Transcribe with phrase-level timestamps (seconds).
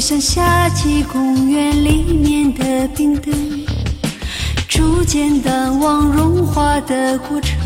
[0.00, 3.66] 就像夏季公园里面的冰灯，
[4.66, 7.60] 逐渐淡忘融化的过程。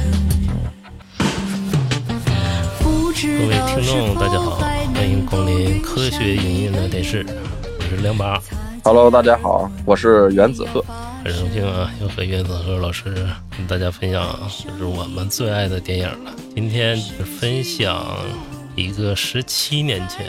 [3.22, 7.25] 各位听众，大家好，欢迎光临科学影音的电视，
[7.78, 8.42] 我是梁八。
[8.82, 10.84] Hello，大家好，我是袁子鹤。
[11.22, 13.14] 很荣幸啊，又和袁子鹤老师
[13.56, 16.34] 跟大家分享就是我们最爱的电影了。
[16.53, 16.96] 今天
[17.39, 18.04] 分享
[18.75, 20.26] 一个十七年前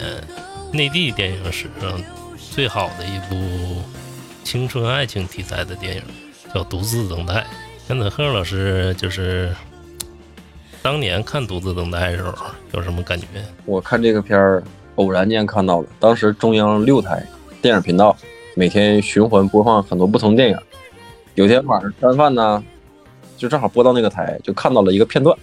[0.76, 2.02] 内地电影史上
[2.38, 3.82] 最好的一部
[4.44, 6.02] 青春爱情题材的电影，
[6.54, 7.34] 叫《独自等待》。
[7.88, 9.56] 袁子鹤老师就是
[10.82, 12.34] 当年看《独自等待》的时候
[12.74, 13.26] 有什么感觉？
[13.66, 14.62] 我看这个片儿
[14.96, 17.26] 偶然间看到的，当时中央六台
[17.62, 18.14] 电影频道
[18.54, 20.58] 每天循环播放很多不同电影。
[21.36, 22.62] 有天晚上吃完饭呢，
[23.38, 25.38] 就正好播到那个台，就看到了一个片段。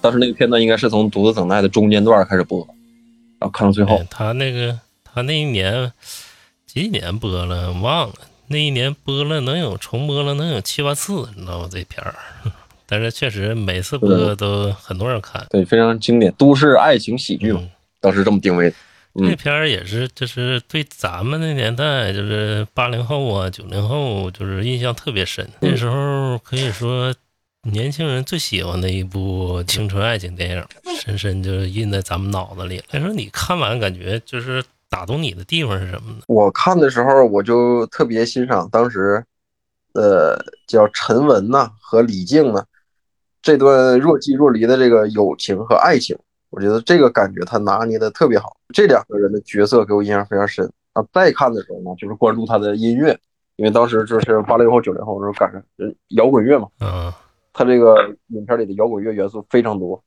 [0.00, 2.64] 当时那个片段应该是从《独自等待》的中间段开始播，
[3.44, 4.02] 然后看到最后。
[4.10, 5.92] 他那个他那一年
[6.64, 8.14] 几年播了忘了，
[8.48, 11.68] 那一年播了能有重播了能有七八次，你知道吗？
[11.70, 12.14] 这片儿，
[12.86, 15.44] 但是确实每次播都很多人看。
[15.50, 17.62] 对，非常经典，都市爱情喜剧嘛，
[18.00, 18.76] 当时这么定位的。
[19.16, 25.46] 这片儿也是，就是对咱们那年代，就是八零后啊、九零后，就是印象特别深。
[25.60, 27.14] 那时候可以说，
[27.64, 30.64] 年轻人最喜欢的一部青春爱情电影，
[31.00, 32.82] 深深就印在咱们脑子里。
[32.92, 36.18] 那时候你看完，感觉就是打动你的地方是什么呢？
[36.28, 39.24] 我看的时候，我就特别欣赏当时，
[39.94, 42.64] 呃，叫陈文呐和李静呢
[43.42, 46.16] 这段若即若离的这个友情和爱情。
[46.50, 51.04] 我觉得这个感觉他拿捏的特别好，这两个人的角色给我印象非常深啊。
[51.12, 53.18] 再看的时候呢，就是关注他的音乐，
[53.56, 55.60] 因为当时就是八零后、九零后时候赶上
[56.10, 57.12] 摇滚乐嘛，嗯，
[57.54, 59.98] 他这个影片里的摇滚乐元素非常多，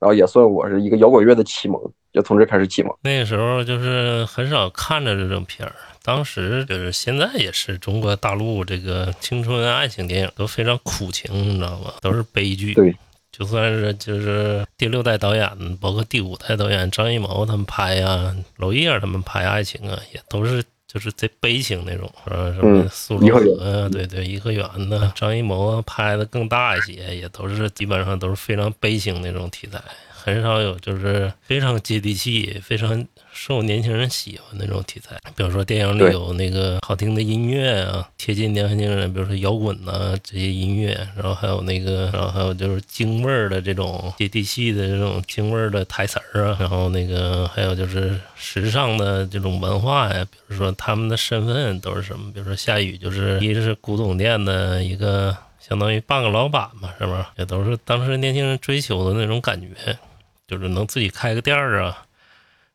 [0.00, 1.78] 然后也算我是一个摇滚乐的启蒙，
[2.10, 2.90] 就从这开始启蒙。
[3.02, 11.92] 那个时候就是很少看着这种片儿，当时就是现在也是中国大陆这个青春爱情电影都非常苦情，你知道吗？
[12.00, 12.72] 都是悲剧。
[12.72, 12.96] 对。
[13.36, 20.62] 就算是就是第六代导演，包括第五代导演张艺谋他们拍呀，娄烨他们拍爱情啊，也都是
[20.94, 22.08] 就是这悲情那种，
[22.54, 23.26] 什么苏州
[23.58, 33.04] 河，对对，颐和园呐张艺谋拍的更大一些，也都是基本上都是非常悲情那种题材，很少有就是非常接地气、非常。
[33.34, 57.24] 受年轻人喜欢那种题材，比如说电影里有那个好听的音乐啊，贴近年轻人，比如说摇滚呐这些音乐，然后还有那个，然后还有就是京味儿的这种接地气的这种京味儿的台词儿啊，然后那个还有就是时尚的这种文化呀，比如说他们的身份都是什么，比如说夏雨就是一是古董店的一个相当于半个老板嘛，是不是？
[57.36, 59.98] 也都是当时年轻人追求的那种感觉，
[60.46, 61.98] 就是能自己开个店儿啊。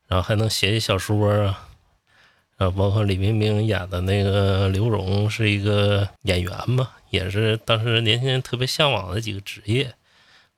[0.09, 1.69] 然后还能写写小说啊，
[2.57, 9.93] 然后包括李冰冰演的那个刘荣是一个演员嘛，也是当时年轻人特别向往的几个职业。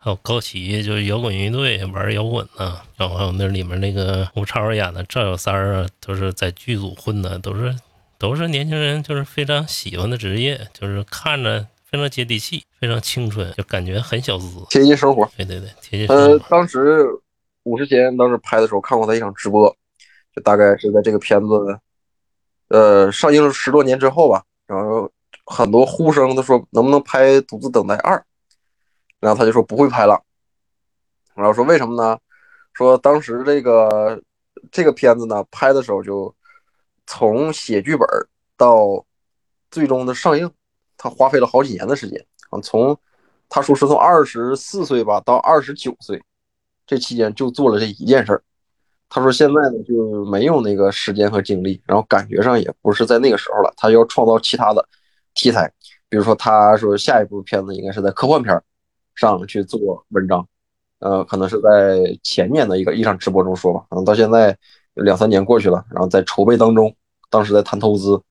[0.03, 7.75] 还有高旗就是摇滚乐队玩摇滚的，然后还有那里面那个吴超演的赵小三儿啊，都是在剧组混的，都是
[8.18, 15.29] 都是年轻人就是非常喜欢的职业，就是看着非常接地气，非常青春，就感觉很小资，贴近生活。
[15.38, 16.23] 对对对，贴近生活。
[16.23, 17.06] 呃，当时。
[17.63, 19.69] 五十前当时拍的时候看过他一场直播，
[20.35, 21.79] 就大概是在这个片子，
[22.69, 24.44] 呃，上映十多年之后吧。
[24.66, 25.11] 然后
[25.45, 28.17] 很多呼声都说能不能拍《独自等待二》，
[29.19, 30.19] 然后他就说不会拍了。
[31.35, 32.17] 然后说为什么呢？
[32.73, 34.21] 说当时这个
[34.71, 36.33] 这个片子呢拍的时候就
[37.05, 38.07] 从写剧本
[38.55, 39.05] 到
[39.69, 40.50] 最终的上映，
[40.97, 42.59] 他花费了好几年的时间啊。
[42.61, 42.97] 从
[43.50, 46.23] 他说是从二十四岁吧到二十九岁。
[46.86, 48.44] 这期间就做了这一件事儿，
[49.09, 54.86] 他说现在呢就没有那个时间和精力，然后感觉上也不是在那个时候了，他要创造其他的
[55.33, 55.72] 题材，
[56.10, 58.62] 比如说他说下一部片子应该是在科幻片
[59.16, 60.45] 上去做文章，
[61.00, 64.57] 呃，可能是在前年的一个一场直播中说吧，可能到现在
[64.94, 66.94] 两三年过去了，然后在筹备当中，
[67.30, 68.22] 当时在谈投资，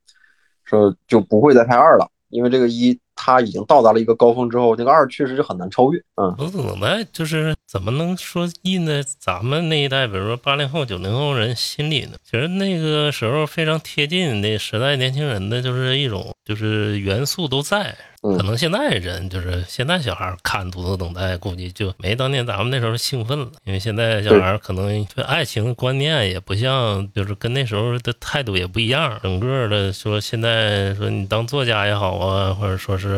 [0.65, 2.99] 说就不会再拍二了，因为这个一。
[3.23, 6.01] 他已经到达了一个高峰之后，这个二确实是很难超越。
[6.17, 12.13] 嗯，我怎么就是怎么能说印在咱们那一代，比如说八零后、九零后人心里呢？
[12.25, 17.95] 其实那个时候非常贴近那时代年轻人的，就是一种就是元素都在。
[18.23, 23.49] 可能现在人就是现在小孩看《独自等待》，估计就没当年咱们那时候兴奋了。
[23.65, 29.19] 因为现在小孩可能对爱情观念也不像，就是跟那时候的态度也不一样。
[29.23, 33.10] 整个的说，现在说你当作家也好啊，或者说是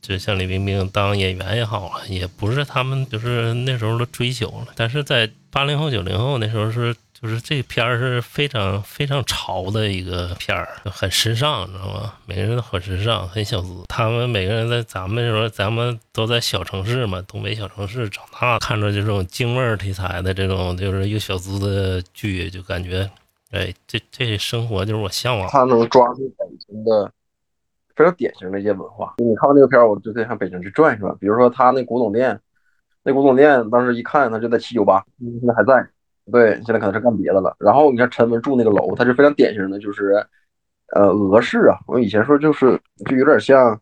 [0.00, 4.68] 就像李冰冰当演员也好了，也不是他们就是那时候的追求了。
[4.74, 6.94] 但是在八零后九零后那时候是。
[7.20, 12.14] 就是这片儿是非常非常潮的一个片儿，很时尚，你知道吗？
[12.26, 13.82] 每个人都很时尚，很小资。
[13.88, 23.10] 他们每个人在咱们时候，咱们都在小城市嘛，东北小城市长大，看着这种京味儿题材的这种就是有小资的剧，就感觉，
[23.50, 25.48] 哎，这这生活就是我向往。
[25.48, 27.10] 他能抓住北京的
[27.98, 29.14] 非常典型的一些文化。
[29.18, 31.12] 你看完那个片儿，我就得上北京去转一转。
[31.18, 32.40] 比如说他那古董店，
[33.02, 35.84] 那古董店当时一看，他就在七九八，现在还在。
[36.30, 37.56] 对，现在可能是干别的了。
[37.58, 40.24] 然后你看陈文住那个楼，它是非常典型的，就是，
[40.94, 41.78] 呃，俄式啊。
[41.88, 43.80] 我以前说就是就有点像，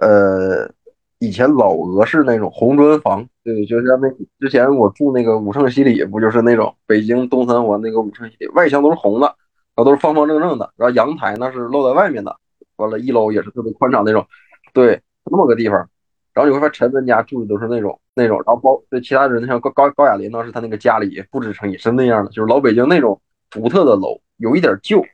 [0.00, 0.70] 呃，
[1.18, 3.26] 以前老俄式那种红砖房。
[3.44, 4.08] 对，就像那
[4.38, 9.26] 之前我住那个五圣西里，不就是那种北京东三环那个五圣西里，外墙都是红的，
[9.74, 12.36] 然后都是方方正正的，然后阳台那是露在外面的，
[12.82, 14.26] 完了，一楼也是特别宽敞那种。
[14.74, 15.88] 对，那么个地方。
[16.34, 23.20] 然后你会发现陈文家住的都是那种那种，然后包对其他人像高高高亚麟当时他那个家里布置成也是那样的，就是老北京那种
[23.50, 25.04] 独特的楼，有一点旧，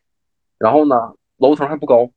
[0.59, 0.94] 然后呢
[1.38, 2.09] 楼层还不高，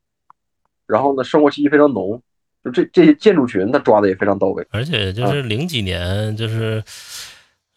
[0.86, 2.22] 然后呢生活气息非常浓，
[2.62, 4.64] 就这这些建筑群他抓的也非常到位。
[4.70, 6.80] 而且就是零几年，就是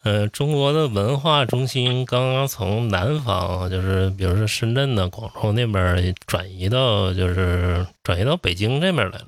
[0.05, 9.27] 呃中国的文化中心刚刚从南方，就是比如说深圳的广州那边转移到就是转移到北京这边来了。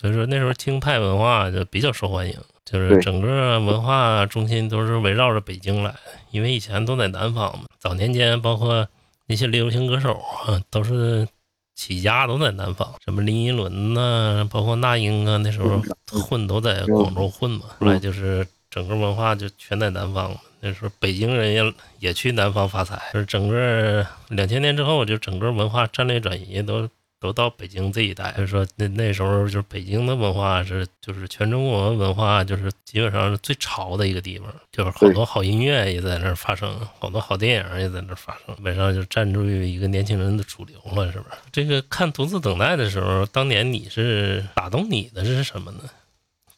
[0.00, 2.34] 所以说那时候京派文化就比较受欢迎，
[2.64, 5.94] 就是整个文化中心都是围绕着北京来，
[6.30, 7.64] 因为以前都在南方嘛。
[7.78, 8.88] 早年间，包括
[9.26, 10.14] 那些流行歌手
[10.46, 11.28] 啊，都是
[11.74, 15.82] 起家都在南方，什么林依轮呐，包括那英啊，那时候
[16.22, 17.66] 混都在广州混嘛。
[17.78, 23.00] 后来就是整个文化就全在南方，那时候北京人也也去南方发财。
[23.12, 26.88] 就是整个两千年之后，就整个文化战略转移都。
[27.20, 41.34] 都到北京这一带，就是说那那时候就是北京的文化是，就是全中国文化就是基本上是最潮的一个地方，就是好多好音乐也在那儿发生，好多好电影也在那儿发生，基本上就占据于一个年轻人的主流了，是不是？
[41.50, 45.80] 这个看《独自等待》的时候，当年你是打动你的是什么呢？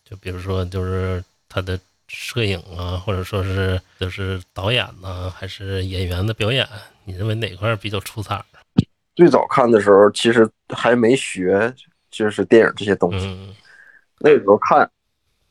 [0.05, 1.81] 就比如说，就是他的
[2.13, 6.67] 摄影啊，或者说是就是导演呢，还是演员的表演？
[7.05, 8.45] 你认为哪块比较出彩？
[9.15, 11.73] 最早看的时候，其实还没学，
[12.11, 13.55] 就是电影这些东西。
[14.19, 14.91] 那时候看，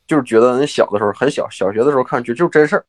[0.05, 2.85] 就是觉得你小的时候很小，小学的时候看，觉得就是真事儿。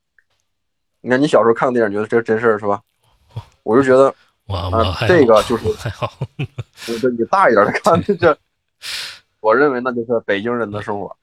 [1.01, 2.81] 你看你小时候看电影，觉得这是真事儿是吧？
[3.63, 4.13] 我就觉得，
[4.53, 6.13] 啊，这个就是还好。
[6.89, 8.37] 我说你大一点的看，这，
[9.41, 11.15] 我认为那就是北京人的生活，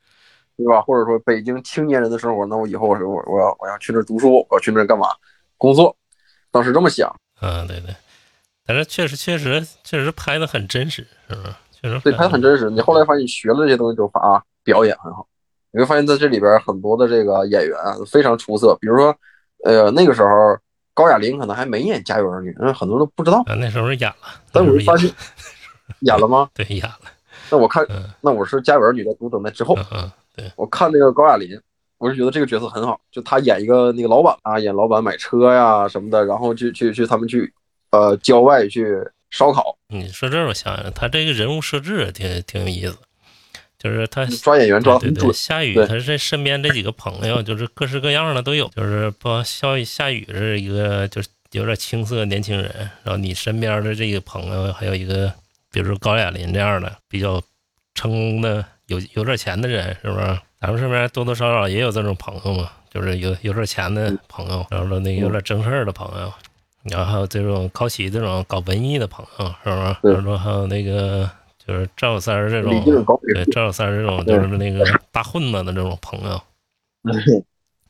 [0.57, 0.81] 对吧？
[0.81, 2.45] 或者说北京青年人的生活。
[2.48, 5.07] 那我以后我我我要我要去那儿读书，我要去那儿干嘛？
[5.57, 5.95] 工作，
[6.51, 7.15] 当时这么想。
[7.42, 7.95] 嗯，对对。
[8.65, 11.57] 但是确实确实确实拍的很真实，是吧？
[11.71, 12.69] 确实对，拍的很真实。
[12.69, 15.25] 你后来发现你学了这些东西之后，啊，表演很好。
[15.71, 17.77] 你会发现在这里边很多的这个演员
[18.10, 18.75] 非常出色。
[18.81, 19.15] 比如说，
[19.63, 20.57] 呃，那个时候
[20.94, 23.44] 高亚麟可能还没演《家有儿女》，因为很多人都不知道。
[23.45, 25.10] 那时候演了，但我就发现
[26.00, 26.50] 演了吗？
[26.56, 27.00] 对，演了。
[27.50, 27.86] 那我看，
[28.21, 31.60] 那我是《家有儿女》的读等待之后，嗯，对我看那个高亚麟，
[31.98, 37.54] 我是觉得这个角色很好，就他演一个那个老板啊，演老板买车呀什么的，然后去去去他们去。
[37.89, 38.86] 呃，郊外去
[39.29, 39.77] 烧烤。
[39.88, 42.98] 你说这，我想想，他这个人物设置挺挺有意思，
[43.79, 45.34] 就是他抓演员抓很准。
[45.34, 52.70] 夏雨他这身边这几个朋友，就是各式各样的都有，就是包夏夏雨是一个就是有点青涩年轻人，
[53.03, 55.34] 然后你身边的这个朋友还有一个，
[55.72, 57.41] 比如说高亚麟这样的比较
[57.96, 60.39] 成功的有有点钱的人，是不是？
[60.60, 66.34] 咱们身边多多少少也有这种朋友嘛，就是有有点钱的朋友，然后说那有点正事儿的朋友。
[66.84, 69.70] 然后还有这种高启这种搞文艺的朋友，是
[70.01, 70.13] 不是？
[70.13, 71.29] 然后还有那个
[71.65, 72.72] 就是赵小三儿这种，
[73.34, 76.41] 对赵小三儿这种就是那个大混子的这种朋友。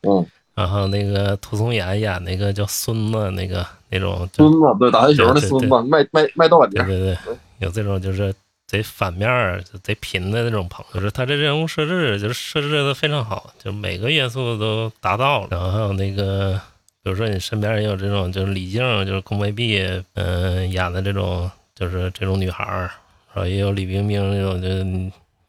[0.01, 0.25] 嗯。
[0.55, 4.27] 然后那个涂松岩演那个叫孙子那个那种。
[4.33, 6.81] 孙子对打篮球的孙子，卖卖卖盗版碟。
[6.83, 8.33] 对对对，有这种就是
[8.67, 10.99] 贼反面儿、贼贫的那种朋友。
[10.99, 15.47] 就是他这人物设置就是设置的非常好，就每个元素都达到了。
[15.49, 16.61] 然后还有那个。
[17.03, 19.81] 比如说你身边也有这种，就是李静，就是宫未碧，
[20.15, 22.91] 嗯，演的这种，就是这种女孩儿，
[23.33, 24.83] 然后也有李冰冰那种，就是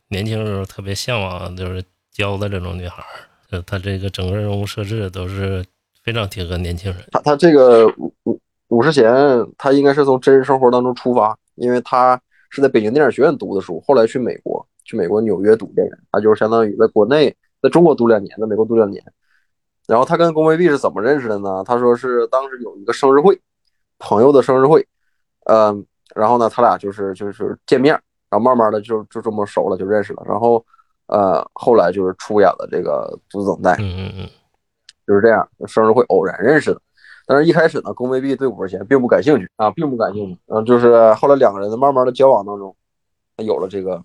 [0.07, 1.83] 年轻时候特别向往，就是
[2.13, 3.61] 娇的这种女孩儿。
[3.67, 5.65] 她这个整个人物设置都是
[6.05, 7.03] 非常贴合年轻人。
[7.11, 9.13] 他他这个武武武世贤，
[9.57, 19.03] 他应该是从真实生活当中出发，因为他是在北京电影学院读的书，后来去美国，去美国纽约读电影，他就是相当于在国内，在中国读两年，在美国读两年。
[19.87, 21.63] 然后他跟龚维碧是怎么认识的呢？
[21.65, 23.41] 他说是当时有一个生日会，
[23.99, 24.87] 朋友的生日会，
[25.47, 27.95] 嗯，然后呢，他俩就是就是见面，
[28.29, 30.23] 然后慢慢的就就这么熟了，就认识了。
[30.27, 30.63] 然后
[31.07, 34.29] 呃，后来就是出演了这个《独自等待》，嗯嗯嗯，
[35.07, 36.81] 就是这样，生日会偶然认识的。
[37.31, 40.39] 但是，一开始呢，宫未碧对五十弦并不感兴趣啊，并不感兴趣。
[40.47, 42.75] 嗯，就是后来两个人慢慢的交往当中，
[43.37, 44.03] 有了这个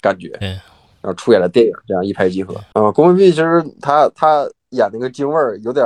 [0.00, 0.62] 感觉，然
[1.02, 2.54] 后出演了电影，这样一拍即合。
[2.72, 5.84] 啊，宫未碧其实他他演那个京味儿有点，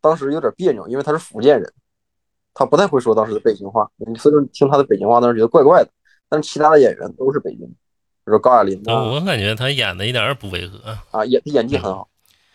[0.00, 1.70] 当时有点别扭，因为他是福建人，
[2.54, 5.90] 他不太会说当时的北京话，所以说听他的北京话当时觉得怪怪的。
[6.30, 7.74] 但是其他的演员都是北京，比
[8.24, 10.78] 如说高亚麟啊，我感觉他演的一点也不违和
[11.10, 12.08] 啊，演演技很好。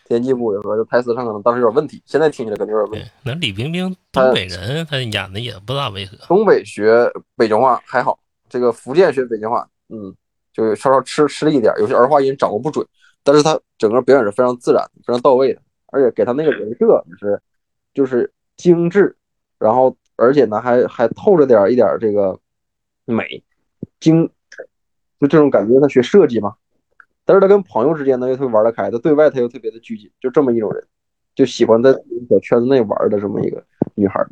[0.08, 3.10] 演技不违和，就台词上可能当时有点问题，现在听起来肯定有点问题。
[3.22, 6.16] 那李冰冰东北人，他演的也不大违和。
[6.26, 10.14] 东北学北京话还好，这个福建学北京话，嗯，
[10.52, 12.86] 就稍稍吃吃力一点，有些儿化音掌握不准。
[13.22, 17.42] 但是他整个表演是非常自然、非常到位的，而且给他那个人设就是
[17.92, 19.14] 就是精致，
[19.58, 22.38] 然后而且呢还还透着点一点这个
[23.04, 23.42] 美
[24.00, 24.26] 精，
[25.20, 25.78] 就这种感觉。
[25.80, 26.54] 他学设计嘛。
[27.28, 30.82] 但是他跟朋友之间呢又特别玩得开，他对外他又特别的拘谨，就这么一种人，
[31.34, 33.62] 就喜欢在小圈子内玩的这么一个
[33.94, 34.24] 女孩，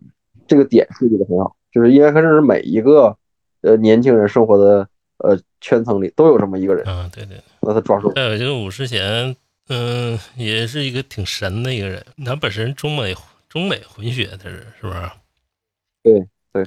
[0.47, 3.15] 这个点设计的很好，就是应该说是每一个
[3.61, 4.89] 呃年轻人生活的
[5.19, 8.11] 呃圈层里都有这么一个人啊，对对，那他抓住。
[8.15, 9.37] 还有这个武世贤，
[9.69, 13.15] 嗯，也是一个挺神的一个人，他本身中美
[13.47, 15.01] 中美混血，他是是不是？
[16.03, 16.65] 对对，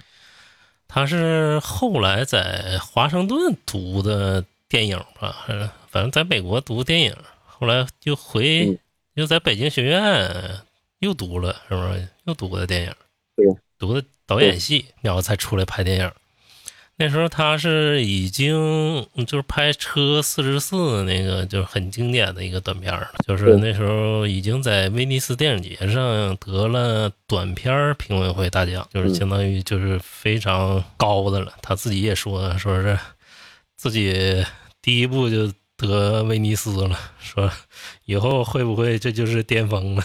[0.88, 5.68] 他是后来在华盛顿读的电影吧，还是？
[5.92, 7.16] 反正在美国读电影，
[7.46, 8.80] 后来又回，
[9.16, 10.62] 又在北京学院
[11.00, 12.08] 又读了，是不是？
[12.26, 12.94] 又读的电影，
[13.80, 16.12] 读的导演系，然后才出来拍电影。
[16.98, 23.10] 那时候他是已经就是拍《车四十四》那个，就是很经典的一个短片了。
[23.26, 31.54] 就是那时候已经在威尼斯电影节上得了短片评委会大奖，就是相当于就是非常高的了。
[31.64, 33.00] 他自己也说，说是
[33.76, 34.46] 自己
[34.84, 35.52] 第一部就。
[35.88, 37.52] 得威尼斯了， 说
[38.06, 40.04] 以后会不会这就是巅峰了？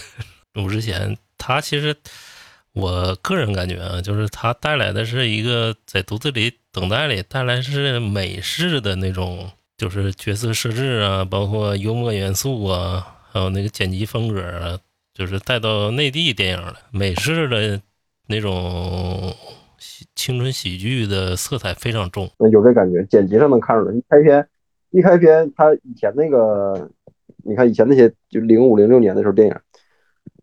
[0.57, 1.97] 武之贤，他其实
[2.73, 14.79] 我个人感觉啊，就是他带来的是一个在独自里等待里带来是美式的那种，就是角色设置啊，包括幽默元素啊，还有那个剪辑风格啊，
[15.13, 17.81] 就是带到内地电影了，美式的
[18.29, 19.35] 那种
[20.15, 24.47] 青春喜剧的色彩非常重，有这感觉，剪辑上能看出来，你拍片。
[24.95, 26.89] 一开篇，他以前那个，
[27.43, 29.57] 你看以前那些就零五零六年的时候电影，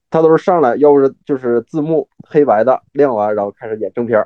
[0.09, 4.21] 他都是上来，要不是就是字幕黑白的亮完，然后开始演正片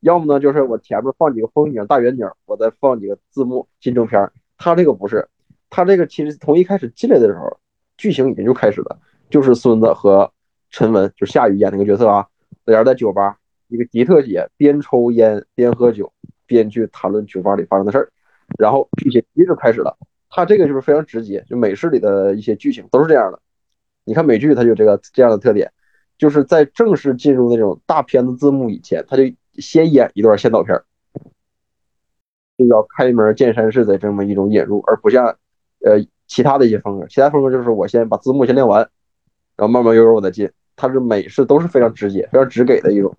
[0.00, 5.28] 要么呢就是我前面放几个风景大远景，我再放几个字幕进正片他这个不是，
[5.68, 7.56] 他这个其实从一开始进来的时候，
[7.96, 8.98] 剧情已经就开始了，
[9.30, 10.28] 就是孙子和
[10.70, 12.26] 陈文，就夏雨演那个角色啊，
[12.64, 13.36] 俩人在酒吧
[13.68, 16.12] 一个极特写，边抽烟边喝酒，
[16.44, 18.10] 边去谈论酒吧里发生的事儿。
[18.58, 19.96] 然后剧情接就开始了，
[20.28, 23.40] 它这个就是非常直接，就美式里的一些剧情都是这样的。
[24.04, 25.70] 你看美剧，它有这个这样的特点，
[26.18, 29.22] 就是在正式进入那种大片子字幕以前，他就
[29.54, 30.84] 先演一段先导片儿，
[32.58, 35.26] 就叫开门见山式的这么一种引入，而不像
[35.84, 38.80] 呃其他的一些风格，其他风格就是我先把字幕先练完，
[39.56, 40.50] 然后慢慢悠悠我再进。
[40.76, 43.14] 它是美式都是非常直接、非常直给的一种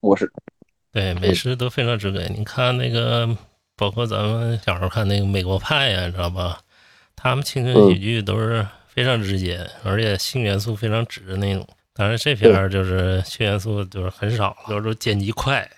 [0.00, 0.32] 模式。
[0.92, 2.26] 对，美式都非常直给。
[2.36, 3.36] 你看那个。
[3.76, 6.60] 包括咱们小时候看那个《美国派》呀，你知道吧？
[7.14, 11.66] 他们青春喜剧都是非常直接，而且性元素非常直的那种。
[11.92, 15.68] 当然这片儿就是性元素就是很少，有时候剪辑快，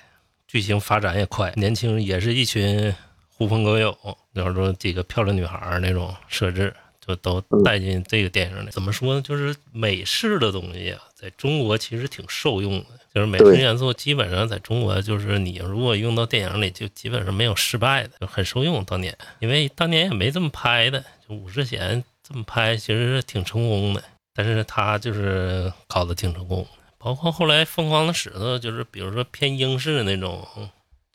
[0.46, 2.94] 剧情发展也快，年轻也是一群
[3.28, 3.96] 狐朋狗友，
[4.32, 6.74] 有时候几个漂亮女孩那种设置。
[7.08, 8.70] 就都带进这个电影里。
[8.70, 9.22] 怎么说呢？
[9.22, 12.84] 就是美式的东西啊，在中国其实挺受用的。
[13.14, 18.84] 就是美式元素基本上在中国，就是你如果用到电影里，就基本上没有失败的，就很受用。
[18.84, 24.04] 当年，因为当年也没这么拍的，就武志贤这么拍，其实挺成功的。
[24.34, 26.64] 但是他就是搞得挺成功。
[26.98, 30.46] 包括后来《疯狂的石头》，就是比如说偏英式那种。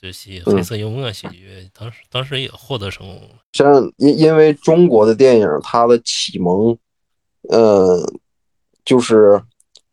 [0.04, 3.36] 这些黑色幽默喜剧，当时当时也获得成功了。
[3.54, 6.78] 像因因为中国的电影，它的启蒙，
[7.44, 8.06] 呃，
[8.84, 9.42] 就是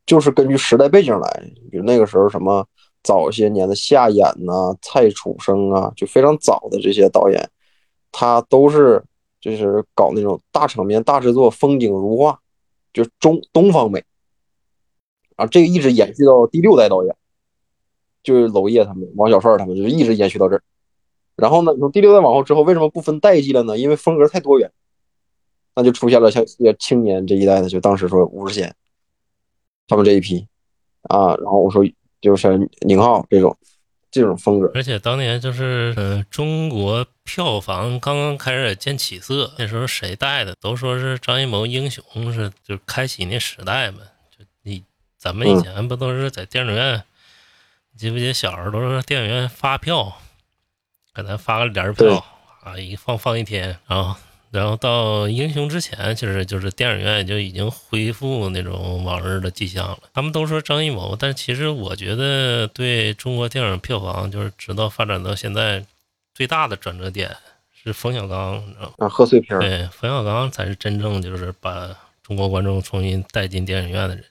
[0.04, 2.66] 就是根据时代背景来，比如那个时候什么
[3.04, 7.48] 早些年的夏衍呐、蔡楚生啊，就非常早的这些导演，
[8.10, 9.00] 他都是
[9.40, 12.36] 就是搞那种大场面、大制作、风景如画，
[12.92, 14.04] 就中东方美
[15.36, 17.14] 啊，这个一直延续到第六代导演。
[18.22, 20.62] 就是娄烨他们、王小帅他们，就是一直延续到这儿。
[21.36, 23.78] 然后呢，从第六代往后之后，为什么不分代际了呢？
[23.78, 24.70] 因为风格太多元，
[25.74, 26.44] 那就出现了像
[26.78, 28.74] 青年这一代的，就当时说吴世贤
[29.88, 30.46] 他们这一批
[31.04, 31.34] 啊。
[31.36, 31.82] 然后我说，
[32.20, 33.56] 就是宁浩这种，
[34.10, 34.70] 这种风格。
[34.74, 40.54] 而且当年就是呃，中国票房刚刚开始见起色，那时候谁带的？
[40.60, 44.00] 都说是张艺谋英雄，是就开启那时代嘛。
[44.30, 44.84] 就你
[45.16, 47.02] 咱们以前不都是在电影院？
[47.96, 50.16] 记不记得小时候都是电影院发票，
[51.14, 52.24] 给咱发个联票
[52.62, 54.14] 啊，一放放一天，然后。
[54.52, 59.98] 然后到英雄之前，其实就是电影院就已经恢复那种往日的迹象了。
[60.12, 65.86] 他们都说张艺谋，但其实我觉得对中国电影票房，就是直到发展到现在，
[66.34, 67.30] 最大的转折点
[67.72, 68.92] 是冯小刚，你知道吗？
[68.98, 69.56] 啊，贺岁片。
[69.60, 71.88] 对，冯小刚才是真正就是把
[72.20, 74.24] 中国观众重新带进电影院的人。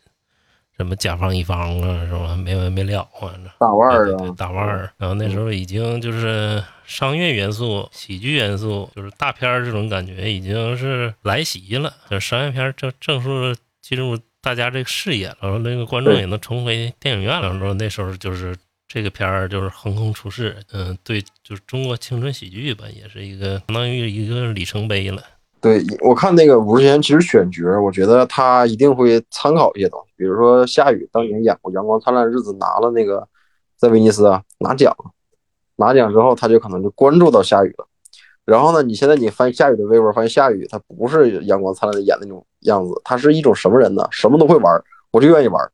[0.79, 2.38] 什么甲方乙方啊，是吧？
[2.38, 3.36] 没完没了啊！
[3.59, 4.89] 大腕儿啊，大腕儿。
[4.98, 11.93] 然后那时候已经就是商业元素、喜剧元素，就是大片儿这种感觉已经是来袭了。
[12.09, 17.50] 就商业片正正式进入大家这个视野了，然后那个观众也能重回电影院了。
[17.50, 18.55] 然后那时候就是
[18.88, 25.21] 这个片儿就是横空出世，嗯，对，就是中国青春喜剧吧，也是一个相当于一个里程碑了。
[25.62, 33.28] 对我看那个五十年其实选角，我觉得他一定会参考一些东西，比如说夏雨当年演过《阳光灿烂的日子》，拿了那个
[33.75, 34.96] 在威尼斯啊拿奖，
[35.75, 37.86] 拿奖之后他就可能就关注到夏雨了。
[38.46, 44.08] 然后呢，你现在你翻夏雨的微博，发现夏雨他不是《阳光灿烂的演那种样子，他是一种什么人呢？
[44.12, 45.72] 什么都会玩，我就愿意玩。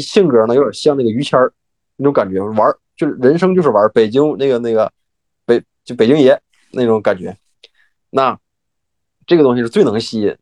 [0.00, 1.52] 性格呢有点像那个于谦儿
[1.96, 4.88] 那种感觉，玩就是人生就是玩，北京那个那个
[5.44, 6.40] 北就北京爷
[6.72, 7.36] 那种感觉，
[8.10, 8.38] 那。
[9.26, 10.34] 这个东西是最能吸引，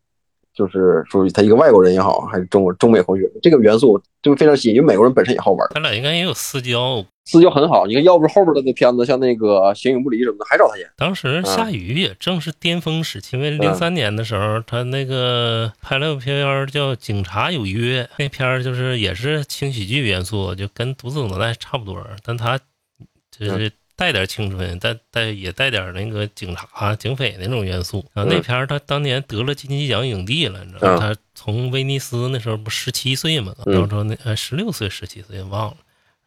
[0.54, 5.66] 就是属于他一个外国人也好，还是中国中美混血，这个元素就非常吸引，因为美国人本身也好玩。
[5.72, 7.86] 他俩应该也有私交，私交很好。
[7.86, 10.86] 你看，要不是后边的那片子，像那个《形影不离》什么的，还找他演。
[10.96, 22.58] 当时夏雨也正是巅峰时期，因为零三年的时候，他那个拍了个片叫《警察有约》，那片儿就是也是轻喜剧元素，就跟《独自等待》差不多，但他
[23.30, 23.72] 就是。
[23.96, 28.04] 带点青春，带带也带点那个警察、警匪那种元素。
[28.12, 30.98] 然后那片儿他当年得了金鸡奖影帝了，你知道吗？
[31.00, 35.76] 他从威尼斯那时候不十七岁嘛，然后之后那呃十六岁、十七岁忘了。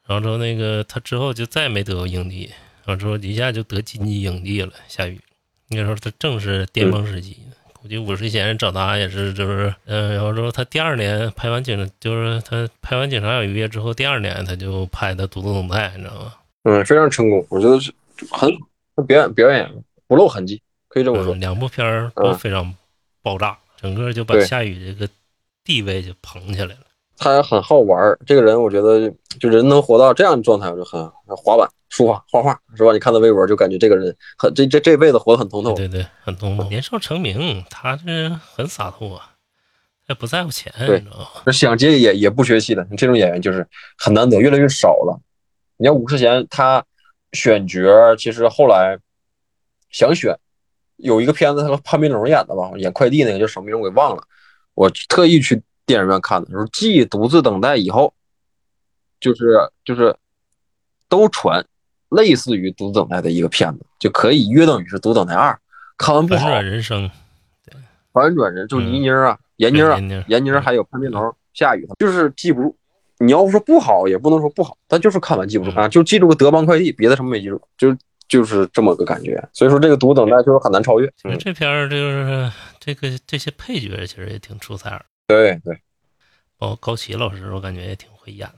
[0.05, 2.49] 然后之后那个他之后就再也没得过影帝，
[2.85, 4.71] 然后之后一下就得金鸡影帝了。
[4.87, 5.19] 夏雨
[5.67, 7.35] 那时候他正是巅峰时期，
[7.73, 16.33] 估计五十前找他也是就是嗯，然后之后他第二年拍完警，就是他拍完警察有约之后，第二年他就拍的独自等待，你知道吗？
[16.67, 17.93] 嗯，非常成功，我觉得是
[18.29, 18.51] 很
[19.05, 19.71] 表演表演
[20.05, 21.33] 不露痕迹，可以这么说。
[21.35, 22.75] 两部片儿都非常
[23.21, 25.09] 爆炸，整个就把夏雨这个
[25.63, 26.81] 地位就捧起来了。
[27.15, 32.91] 他很好玩，这个人我觉得就人能活到这样的状态，我就很滑板、书法、画画，是吧？
[32.91, 35.73] 你看他微博就感觉这个人很这这这辈子活得很通透。
[35.73, 36.63] 对对，很通透。
[36.65, 39.21] 年少成名，他是很洒脱，
[40.09, 41.51] 也不在乎钱，你知道吗？
[41.53, 43.65] 想接也也不学戏的，你这种演员就是
[43.97, 45.19] 很难得，越来越少了。
[45.77, 46.83] 你像吴世贤，他
[47.33, 48.97] 选角其实后来
[49.89, 50.35] 想选，
[50.95, 54.23] 有一个片子他和潘斌龙演的吧，演快递那个叫什么名我给忘了。
[54.73, 58.13] 我特意去电影院看的时候，继《独自等待》以后，
[59.19, 60.15] 就是就是
[61.07, 61.65] 都传
[62.09, 65.51] 类似于《独自等待》的一个片子，就可以约等于是《独自等待二》。
[65.97, 66.41] 看完不好。
[66.41, 67.09] 反转人生，
[67.65, 67.75] 对，
[68.11, 72.75] 反转人就倪妮啊，闫妮啊，闫妮还有潘斌龙、夏雨，就是记不住。
[73.19, 77.95] 你要说不好，也不能说不好，但就是看完记不住啊，就记住个德邦快递，别的什么没记住，就
[78.27, 79.43] 就是这么个感觉。
[79.53, 81.11] 所以说这个独等待就是很难超越。
[81.39, 85.03] 这片儿就是这个这些配角其实也挺出彩儿。
[85.27, 85.75] 对对，
[86.57, 88.53] 包括高旗老师，我感觉也挺会演的。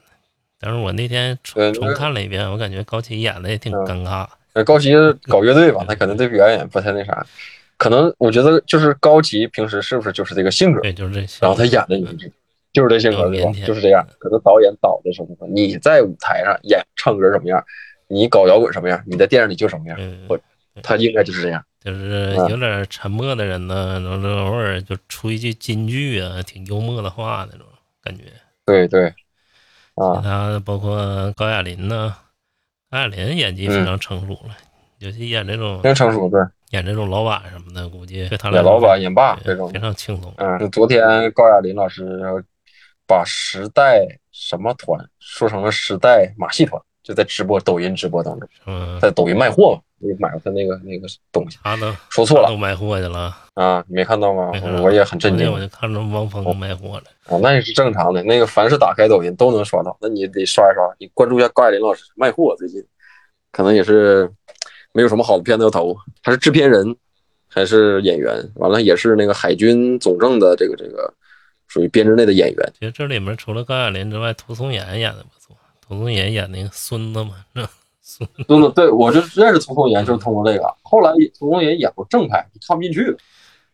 [0.59, 4.27] 但是我那天重重看了一遍，我感觉高旗演的也挺尴尬。
[4.65, 4.91] 高旗
[5.27, 7.25] 搞乐队吧，他可能对表演不太那啥。
[7.77, 10.81] 可能我觉得就是高旗平时是不是就是这个性格？
[10.81, 11.19] 对，就是这。
[11.39, 12.29] 然后他演的也是。
[12.73, 13.51] 就是这性格，是吧？
[13.65, 14.05] 就是这样。
[14.19, 15.47] 可能导演导的什么？
[15.47, 17.63] 你在舞台上演唱歌什么样？
[18.07, 19.01] 你搞摇滚什么样？
[19.05, 19.97] 你在电影里就什么样？
[20.27, 20.39] 我
[20.81, 24.01] 他应该就是这样，就是有点沉默的人呢，
[24.47, 27.67] 偶尔就出一句金句啊，挺幽默的话那种
[28.03, 28.23] 感觉。
[28.65, 29.07] 对对，
[29.95, 32.15] 啊，其他包括高亚麟呢，
[32.89, 34.55] 高亚麟演技非常成熟了，
[34.99, 40.33] 尤其演这种非常成熟，对，演这种老板什么的，估计演老板演爸这种非常轻松。
[40.37, 42.03] 嗯，昨天高亚麟老师。
[43.09, 48.47] 把时代什么团说成了时代马戏团，就在直播抖音直播当中，
[49.01, 54.51] 在抖音卖货嘛，你买了他那个那个东西，他都说错了，都卖货去了啊，你没看到吗？
[54.83, 62.79] 我也很震惊，我就看着汪峰卖货了啊，那也是正常的，那个凡是打开抖音都能刷到，那你得刷一刷，你关注一下高亚麟老师卖货，最近
[63.51, 64.31] 可能也是
[64.93, 66.95] 没有什么好的片子要投，他是制片人
[67.47, 71.11] 还是演员，完了也是那个海军总政的这个这个。
[71.69, 72.73] 属于编制内的演员。
[72.77, 75.55] 其实这里面除了高亚麟之外，涂松岩演的不错。
[75.79, 77.35] 涂松岩演那个孙子嘛，
[78.01, 80.75] 孙孙子，对我就认识涂松岩就是通过这个。
[80.83, 83.17] 后来涂松岩演过正派，看不进去了，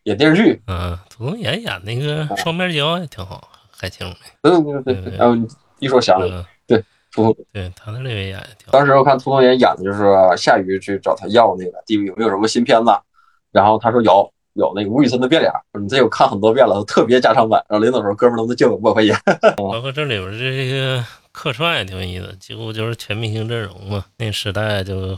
[0.04, 0.62] 演电视剧。
[0.68, 4.06] 嗯，涂松岩演那个双面胶也挺好，还挺。
[4.42, 5.36] 对对对对，然后
[5.80, 8.72] 一说想起来，对涂松，对他那里面演挺。
[8.72, 10.06] 当时我看涂松岩演的就是
[10.38, 12.92] 夏雨去找他要那个 DV 有没有什么新片子，
[13.52, 14.30] 然后他说有。
[14.56, 17.64] 有那个吴宇森的变脸，你这我看很多遍了，特别加长版。
[17.70, 19.16] 然后临走时候，哥们儿能不能借我五百块钱？
[19.58, 24.06] 包括这里边这些客串也挺有意思，几乎就是全明星阵容嘛。
[24.18, 25.18] 那时代就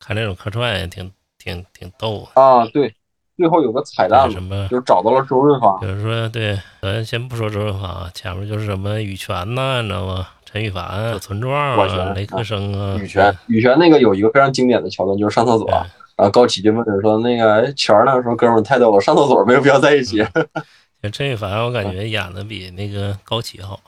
[0.00, 2.42] 看这种客串也挺挺挺逗啊。
[2.42, 2.94] 啊对，
[3.36, 5.76] 最后有个彩蛋什么，就找到了周润发。
[5.80, 10.26] 比如说，对，咱先不说周润发，前面就是什么羽泉呐，你知道吗？
[10.50, 12.96] 陈羽凡、村壮啊、雷克生啊。
[12.98, 15.68] 羽泉，羽泉那个有一个非常经典的桥段，就是上厕所。
[16.18, 18.20] 然后高启就问说：“那个钱儿呢？
[18.24, 20.26] 说哥们儿太逗了，上厕所没有必要在一起。
[21.12, 23.80] ”陈羽凡我感觉演的比那个高启好。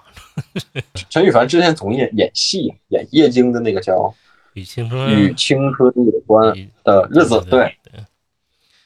[1.10, 3.94] 陈羽凡之前总演演戏，演叶京的那个叫
[4.52, 7.76] 《与青春与青春有关的日子》，对，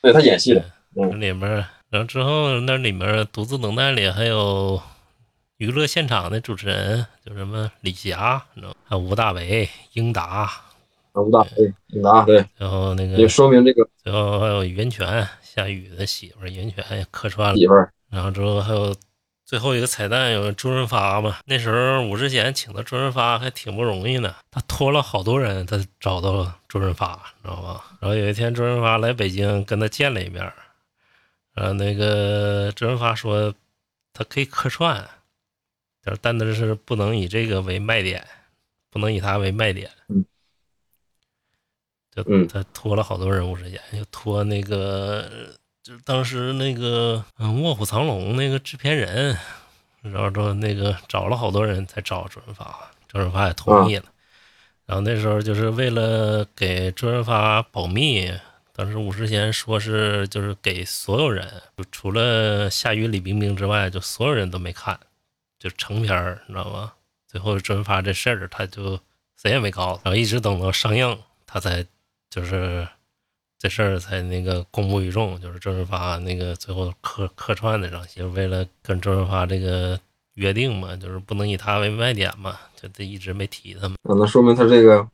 [0.00, 0.64] 对他演戏的。
[0.96, 4.80] 嗯，里面，然后之后那里面独自等待里还有
[5.58, 8.42] 娱乐现场的主持人，就什么李霞，
[8.86, 10.50] 还有吴大维、英达。
[11.22, 12.44] 不大，对，你拿，对。
[12.56, 17.56] 然后那个也说明这个，最后还有袁泉，夏雨的媳妇儿袁泉也客串了。
[17.56, 17.92] 媳妇儿。
[18.10, 18.94] 然后之后还有
[19.44, 21.36] 最后一个彩蛋，有周润发嘛？
[21.46, 27.84] 那时候武志贤请的周润发还挺不容易呢，他托了好多人，他找到了周润发，知道吧？
[28.00, 30.42] 然后有一天周润发来北京跟他见了一面，
[31.54, 33.54] 然后那个周润发说
[34.12, 35.08] 他可以客串，
[36.20, 38.26] 但但是不能以这个为卖点，
[38.90, 39.88] 不能以他为卖点。
[40.08, 40.24] 嗯。
[42.14, 45.28] 就他拖了好多人物之间，又拖那个，
[45.82, 47.24] 就是当时那个
[47.60, 49.36] 《卧虎藏龙》那个制片人，
[50.00, 54.04] 然后说那个找了好多人才找周润发，周润发也同意了。
[54.86, 58.32] 然后那时候就是为了给周润发保密，
[58.72, 61.44] 当时武世贤说是就是给所有人，
[61.76, 65.00] 就除了夏雨、李冰冰之外，就所有人都没看，
[65.58, 66.92] 就成片儿，你知道吗？
[67.26, 69.00] 最后周润发这事儿他就
[69.36, 71.84] 谁也没告诉，然后一直等到上映，他才。
[72.34, 72.84] 就是
[73.60, 79.96] 这事儿才那个公布于众，就是周润发那个最后客客串的场戏，为了跟周润发这个
[80.34, 83.94] 约定嘛，就是不能以他为卖点嘛，就这一直没提他嘛。
[84.02, 85.06] 那说明他这个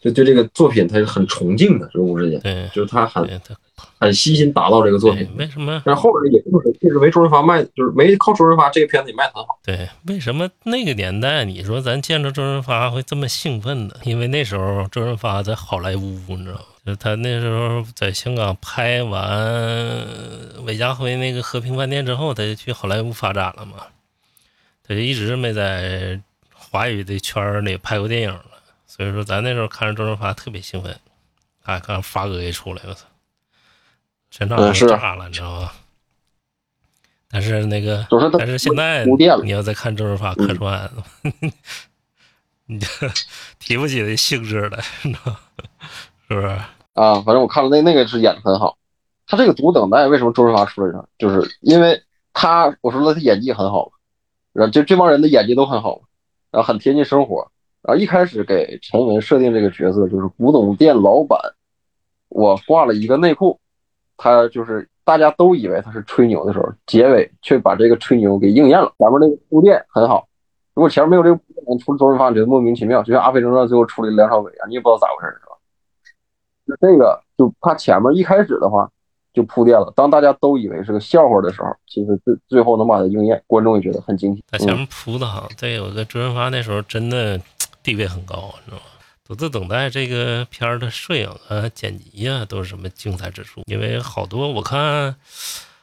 [0.00, 3.28] 就对这个作品他是很崇敬的，是吴志坚，对，就是他很
[3.98, 5.28] 很悉心打造这个作品。
[5.36, 5.82] 为什么？
[5.84, 9.58] 但是后边也就是就是没周润发卖，就是没靠周润发这个片子也卖的很好。
[9.64, 13.94] 对，为什么那个年代你说咱见着周润发会这么兴奋呢？
[14.04, 16.62] 因为那时候周润发在好莱坞，你知道吗？
[16.86, 20.06] 就他那时候在香港拍完
[20.64, 23.74] 韦家辉那个和平饭店之后，他就去好莱坞发展了嘛。
[24.86, 26.18] 他就一直没在
[26.54, 28.44] 华语的圈里拍过电影了。
[28.98, 30.98] 所以说咱那时候看着周润发特别兴奋，
[31.64, 33.06] 看看发哥一出来，我操！
[34.28, 35.70] 全场都炸了，你知道吗？
[37.30, 38.04] 但是那个，
[38.36, 39.04] 但是现在
[39.44, 40.90] 你要再看周润发客串，
[42.66, 42.86] 你就
[43.60, 45.36] 提不起那兴致来，你知道
[46.26, 46.46] 是不是？
[46.94, 48.76] 啊，反正我看了那那个是演的很好。
[49.28, 51.06] 他这个《独等待》为什么周润发出来呢？
[51.18, 53.92] 就是因为他，我说了他演技很好，
[54.52, 56.00] 然后就这帮人的演技都很好，
[56.50, 57.52] 然后很贴近生活。
[57.88, 61.40] 然后一开始给陈文设定这个角色就是古董店老板，
[62.28, 63.58] 我挂了一个内裤。
[64.18, 68.92] 他就是大家都以为他是吹牛的时候，结尾却把这个吹牛给应验了。
[68.98, 70.28] 前面那个铺垫很好，
[70.74, 73.02] 如果前面没有这个铺垫，出了周润发，觉得莫名其妙。
[73.02, 75.56] 就像《阿飞正传》最后出了梁朝伟啊，你也不知道咋回事，是吧？
[76.66, 78.90] 就这个，就他前面一开始的话
[79.32, 84.44] 就铺垫了，当大家都以为是个笑话的时候，其实最最后能把它应验，观众也觉得很惊喜。
[84.50, 87.40] 他前面铺的好，再有个周润发那时候真的
[87.82, 88.82] 地位很高，你知道吗？
[89.24, 93.62] 独自等待这个片儿的摄影啊、剪辑啊，都是什么精彩之处？
[93.66, 95.14] 因为好多我看，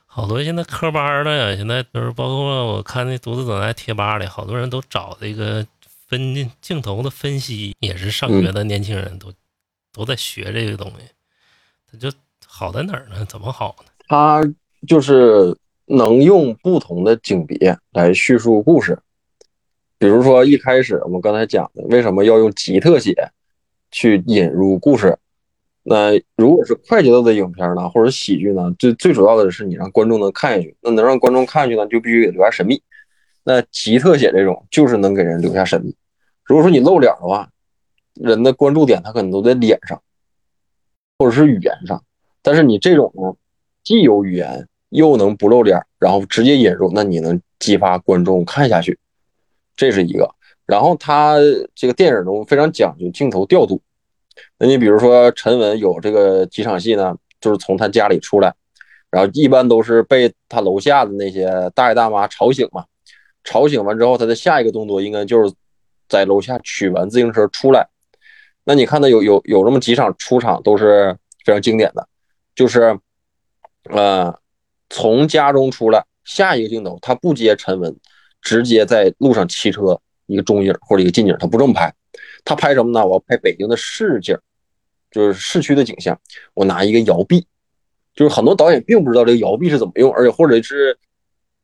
[0.07, 5.63] 好多现在科班的呀，现在就是包括我看那独自等待贴吧里，好多人都找这个
[6.07, 9.31] 分镜头的分析，也是上学的年轻人都
[9.93, 11.05] 都在学这个东西。
[11.91, 12.11] 它就
[12.47, 13.23] 好在哪儿呢？
[13.25, 13.91] 怎么好呢？
[14.07, 14.41] 它
[14.87, 15.55] 就是
[15.85, 18.97] 能用不同的景别来叙述故事。
[19.97, 23.13] 比如说一开始我们刚才讲的，为什么要用极特写
[23.91, 25.17] 去引入故事？
[25.83, 30.75] 那如果是快节奏的影片呢，或者喜剧呢，最最主要的是你让观众能看下去。
[30.81, 32.81] 那能让观众看下去呢，就必须给留下神秘。
[33.43, 35.95] 那极特写这种就是能给人留下神秘。
[36.43, 37.47] 如果说你露脸的话，
[38.15, 40.01] 人的关注点他可能都在脸上，
[41.19, 42.03] 或者是语言上。
[42.41, 43.35] 但是你这种呢，
[43.83, 48.97] 既有语言又能不露脸，然后直接引入，那你能激发观众看下去。
[49.75, 50.29] 这是一个，
[50.65, 51.37] 然后他
[51.73, 53.81] 这个电影中非常讲究镜头调度，
[54.57, 58.53] 那你比如说陈文有这个几场戏呢，就是从他家里出来，
[59.09, 62.85] 然后一般都是被他楼下的那些大爷大妈吵醒嘛。
[63.43, 65.53] 吵醒完之后，他的下一个动作应该就是
[66.09, 67.87] 在楼下取完自行车出来。
[68.63, 72.07] 那你看他有有有这么几场出场都是非常经典的，
[72.55, 72.97] 就是
[73.91, 74.35] 呃
[74.89, 77.95] 从家中出来，下一个镜头他不接陈文，
[78.45, 81.93] 直接在路上骑车一个中景或者一个近景，他不这么拍，
[82.45, 83.05] 他拍什么呢？
[83.05, 84.37] 我要拍北京的市景，
[85.11, 86.17] 就是市区的景象。
[86.53, 87.45] 我拿一个摇臂，
[88.15, 90.97] 就是很多导演并不知道这个摇臂是怎么用，而且或者是。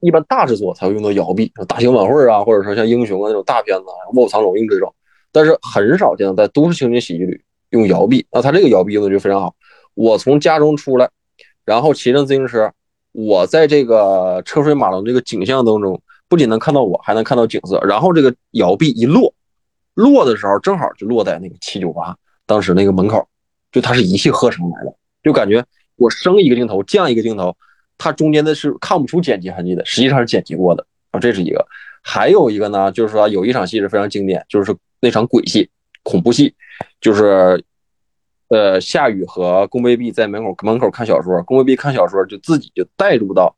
[0.04, 4.92] 一般大制作才会用到摇臂，大型晚会啊，或者说像英雄啊那种大片子，卧虎藏龙用这种，
[5.32, 7.40] 但是很少见在都市情景喜剧里
[7.70, 8.26] 用摇臂。
[8.32, 9.54] 那他这个摇臂用的就非常好。
[9.94, 11.08] 我从家中出来，
[11.66, 12.74] 然后骑上自行车，
[13.12, 17.78] 我在这个车水马龙这个景象当中，不仅能看到我，还能看到景色。
[17.82, 19.34] 然后这个摇臂一落，
[19.96, 22.16] 落的时候正好就落在那个七九八
[22.46, 23.28] 当时那个门口，
[23.70, 25.62] 就它是一气呵成来的，就感觉
[25.98, 27.54] 我升一个镜头，降一个镜头。
[27.98, 31.68] 它中间的是看不出剪辑痕迹的，实际上是剪辑过的啊，这是一个。
[32.02, 35.70] 还有一个呢，就是说有一场戏是非常经典，就是那场鬼戏、
[36.02, 36.56] 恐怖戏，
[37.02, 37.62] 就是
[38.48, 43.54] 呃夏雨和宫贝碧在门口门口看小说，宫贝碧看小说就自己就带入到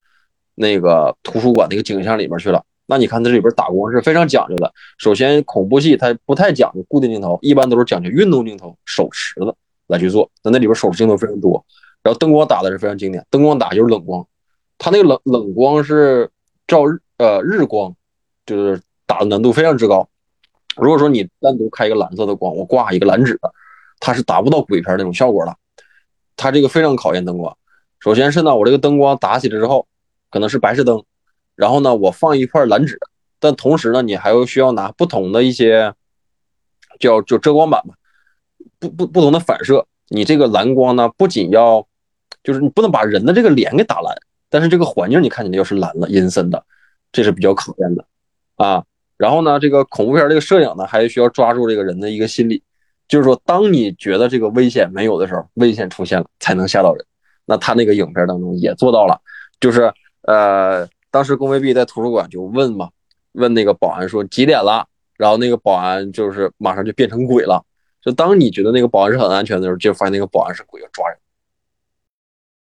[0.56, 2.64] 那个图书馆那个景象里面去了。
[2.86, 4.72] 那你看它这里边打光是非常讲究的。
[4.98, 9.56] 首先恐怖戏它不太讲究固定镜头，一般都是讲究运动镜头、手持的
[9.88, 10.30] 来去做。
[10.44, 11.64] 那那里边手持镜头非常多，
[12.02, 14.26] 然后灯光打的是非常经典，灯光打就是冷光。
[14.78, 16.30] 它那个冷冷光是
[16.68, 16.84] 照
[17.18, 17.96] 呃日光，
[18.46, 20.08] 就是打的难度非常之高。
[20.76, 23.40] 如果说你单独开一个蓝色的光，我挂一个蓝纸，
[24.00, 25.56] 它是达不到鬼片那种效果的。
[26.36, 27.56] 它这个非常考验灯光。
[28.00, 29.88] 首先是呢，我这个灯光打起来之后，
[30.34, 31.04] 可能是白炽灯，
[31.56, 33.00] 然后呢，我放一块蓝纸，
[33.40, 35.94] 但同时呢，你还要需要拿不同的一些
[37.00, 37.94] 叫就遮光板吧，
[38.80, 39.86] 不不不同的反射。
[40.08, 41.88] 你这个蓝光呢，不仅要
[42.44, 44.12] 就是你不能把人的这个脸给打蓝。
[44.50, 46.66] 但是这个环境你看起来又是蓝了、阴森的，
[47.12, 48.04] 这是比较考验的
[48.56, 48.84] 啊。
[49.18, 52.64] 然后呢，这个恐怖片这个摄影呢，还需要抓住这个人的一个心理，
[53.08, 57.06] 就是说，当你觉得这个危险没有的时候，危险出现了才能吓到人。
[57.46, 59.20] 那他那个影片当中也做到了，
[59.60, 59.94] 就是
[60.24, 62.90] 呃，当时龚卫碧在图书馆就问嘛，
[63.34, 67.64] 问那个保安说几点了，然后那个保安就是马上就变成鬼了。
[68.02, 71.18] 就当你觉得那个保安是很安全的时候，就发现那个保安是鬼要抓人。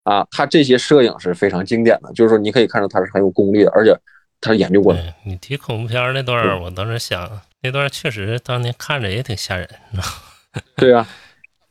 [0.05, 3.99] 啊，他这些摄影是非常经典的，就是说你可以看到他是很有功力的，而且
[4.41, 5.15] 他是研究过的。
[5.25, 10.63] 你提恐怖片那段，我当时想，那段确实当年看着也挺吓人，你知道吗？
[10.77, 11.07] 对啊，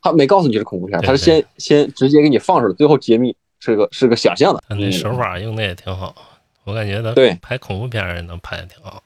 [0.02, 4.62] 他没告诉你是恐怖片，他是先先直接给你放出来，最后揭秘是个是个想象的。
[4.68, 6.14] 他那手法用的也挺好，
[6.64, 9.02] 我感觉他对拍恐怖片也能拍的挺好。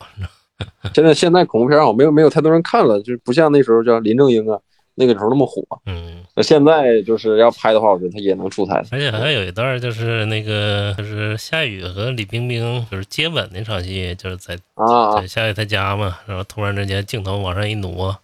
[0.95, 4.59] 现在现在恐怖片好没有没有太多人看了，就是不像那时候叫林正英啊。
[4.97, 8.85] 那个时候那么火，嗯，那现在就是要拍的话，我觉得他也能出彩。
[8.91, 18.15] 而且还有一段就是那个就是夏雨和李冰冰就是接吻那场戏，就是在啊在夏雨他家嘛，然后突然之间镜头往上一挪，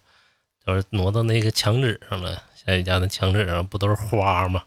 [0.67, 2.43] 就是挪到那个墙纸上了。
[2.53, 4.61] 夏雨家的墙纸上不都是花吗？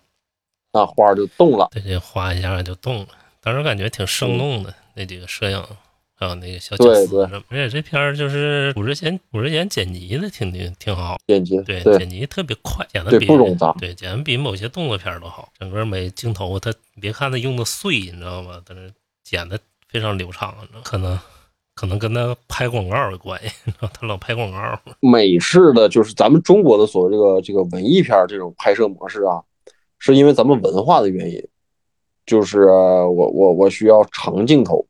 [0.73, 3.09] 那花就动了，对，花一下就动了。
[3.41, 5.63] 当时感觉挺生动的那几个摄影。
[6.23, 15.49] 还有那个小角色什么，而且这片儿就是五十贤，五十贤剪辑的挺挺挺好，剪辑对剪辑特别快，剪的比不冗杂，对剪的比某些动作片都好。
[15.59, 18.61] 整个每镜头，他别看他用的碎，你知道吗？
[18.67, 18.93] 但是
[19.25, 20.55] 剪的非常流畅，
[20.85, 21.19] 可能
[21.75, 24.79] 可能跟他拍广告有关系， 他老拍广告。
[25.01, 29.41] 美式的就是咱们中国的所谓这个这个文艺片这种拍摄模式啊，
[30.01, 31.47] 是因为咱们文化的原因，
[32.27, 34.85] 就是我我我需要长镜头。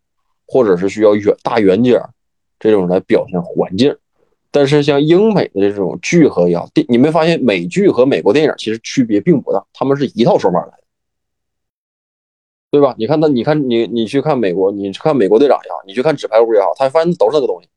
[0.53, 1.97] 或者是需要远大远景
[2.59, 3.97] 这种来表现环境，
[4.51, 10.83] 但是像英美的这种剧和样，电，你没发现美剧和美国电影其实区别并不大，他们是一套手法来的，
[12.73, 12.97] 对吧？
[12.99, 17.69] 你看他，你看你你去看美国，你去看美国队长也好，你去看纸牌屋也好，他发现都是那个东西，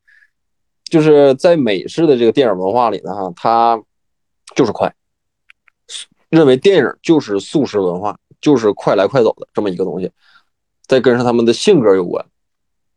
[0.86, 3.84] 就是在美式的这个电影文化里呢，哈，他
[4.56, 4.92] 就是快，
[6.34, 10.10] 认为电影就是速食文化，就是快来快走的这么一个东西，
[10.88, 12.26] 再跟上他们的性格有关。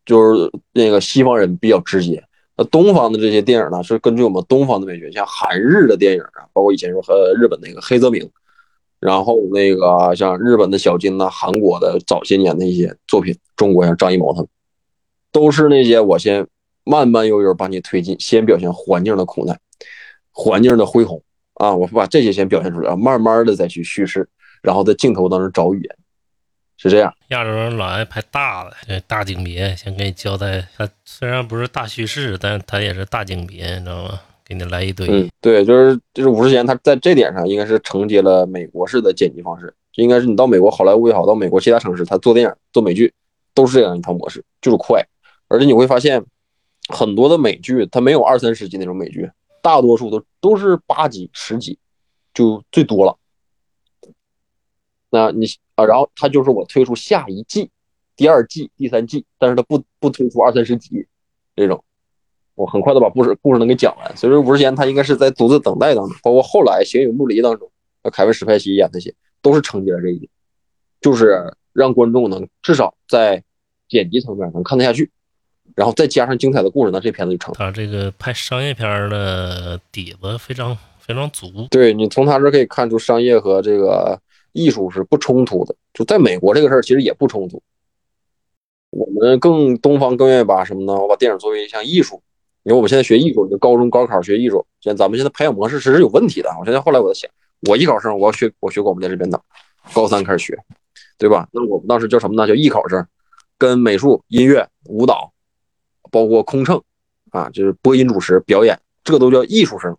[0.06, 2.22] 就是那个西方人比较直接，
[2.56, 8.30] 那东方的这些电影呢，是根据我们东方的美学，像韩日的电影啊，包括以前说和日本那个黑泽明，
[9.00, 14.48] 然后那个像日本的小金呐，韩国的早些年的一些作品，中国像张艺谋他们，
[15.32, 16.46] 都是那些我先
[16.84, 19.60] 慢慢悠悠把你推进，先表现环境的苦难，
[20.30, 21.20] 环境的恢宏
[21.56, 24.28] 啊，我把这些先表现出来，慢慢的再去叙事，
[24.62, 25.96] 然后在镜头当中找语言。
[26.78, 30.62] 是这样，亚洲人老爱拍大的，对大景别，先给你交代。
[30.76, 34.20] 他虽然不是大叙事，但他也是大景别，你知道吗？
[34.44, 35.08] 给你来一堆。
[35.08, 43.12] 嗯，对，就是就是五十年，他在这点上应该是承接了美国式的剪辑方式，应该是你到美国好莱坞也好，到美国其他城市，他做电影做美剧
[43.54, 45.02] 都是这样一套模式，就是快，
[45.48, 46.22] 而且你会发现
[46.88, 49.28] 很多的美剧它没有二三十集那种美剧，
[49.66, 51.76] 大多数都都是八集十集
[52.32, 53.18] 就最多了。
[55.10, 57.68] 那你啊，然后他就是我推出下一季、
[58.14, 61.04] 第二季、第三季，但是他不不推出二三十集
[61.56, 61.82] 这种。
[62.54, 67.68] 我很快的把故事故事能给讲完，所以说五十弦他应该是在独自等待当中，包括后来《形影不离》当中，
[68.12, 70.30] 凯文史派西演那些都是承接了这一点，
[71.00, 73.42] 就是让观众能至少在
[73.88, 75.10] 剪辑层面能看得下去，
[75.74, 77.54] 然后再加上精彩的故事，那这片子就成。
[77.54, 81.66] 他这个拍商业片的底子非常非常足。
[81.70, 84.18] 对你从他这可以看出，商业和这个
[84.52, 85.74] 艺术是不冲突的。
[85.92, 87.62] 就在美国这个事儿其实也不冲突，
[88.90, 90.92] 我们更东方更愿意把什么呢？
[90.94, 92.22] 我把电影作为一项艺术。
[92.62, 96.50] 因为我们现在学艺术，就高中高考学艺术，现在咱们现在培养模式其实有问题的。
[96.58, 97.30] 我现在后来我在想，
[97.68, 99.40] 我艺考生，我要学我学广播电视编导，
[99.94, 100.58] 高三开始学，
[101.16, 101.48] 对吧？
[101.52, 102.44] 那我们当时叫什么呢？
[102.44, 103.06] 叫艺考生，
[103.56, 105.32] 跟美术、音乐、舞蹈，
[106.10, 106.82] 包括空乘
[107.30, 109.96] 啊，就是播音主持、表演，这都叫艺术生。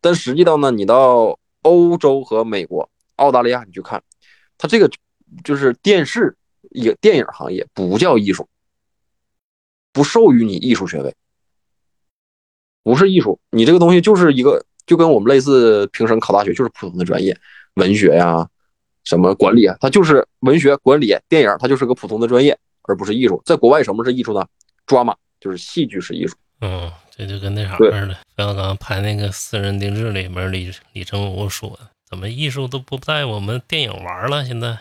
[0.00, 4.02] 但实际上呢，你到欧洲和美国、澳大利亚，你去看，
[4.56, 4.90] 它这个
[5.42, 6.36] 就是电视
[6.70, 8.48] 一电影行业不叫艺术，
[9.92, 11.14] 不授予你艺术学位。
[12.84, 17.38] 不是艺术，你这个东西就是一个，就跟我们类似平时考大学，就是普通的专业，
[17.74, 18.48] 文学呀，
[19.04, 23.42] 什么管理啊，它就是文学、管理、电影，它就是个普通的专业，而不是艺术。
[23.44, 24.46] 在国外，什么是艺术呢？
[24.86, 26.36] 抓马就是戏剧是艺术。
[26.60, 34.44] 嗯，这就跟那啥似的，冯小刚拍那个《私人定制》里面，李李成儒说：“怎么艺术都不在我们电影玩了？
[34.44, 34.76] 现在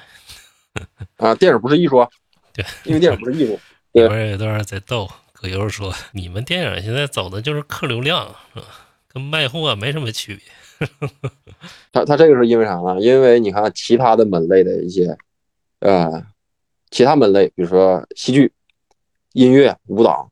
[1.18, 2.10] 啊，电影不是艺术啊，
[2.54, 3.60] 对，因为电影不是艺术。
[3.94, 5.10] 里边有段在逗。
[5.40, 8.36] 葛优说：“你们电影现在走的就是客流量，
[9.08, 10.88] 跟卖货没什么区别。
[11.94, 13.00] ”他他这个是因为啥呢？
[13.00, 15.16] 因为你看其他的门类的一些，
[15.82, 16.26] 呃，
[16.90, 18.52] 其他门类，比如说戏剧、
[19.34, 20.28] 音乐、舞蹈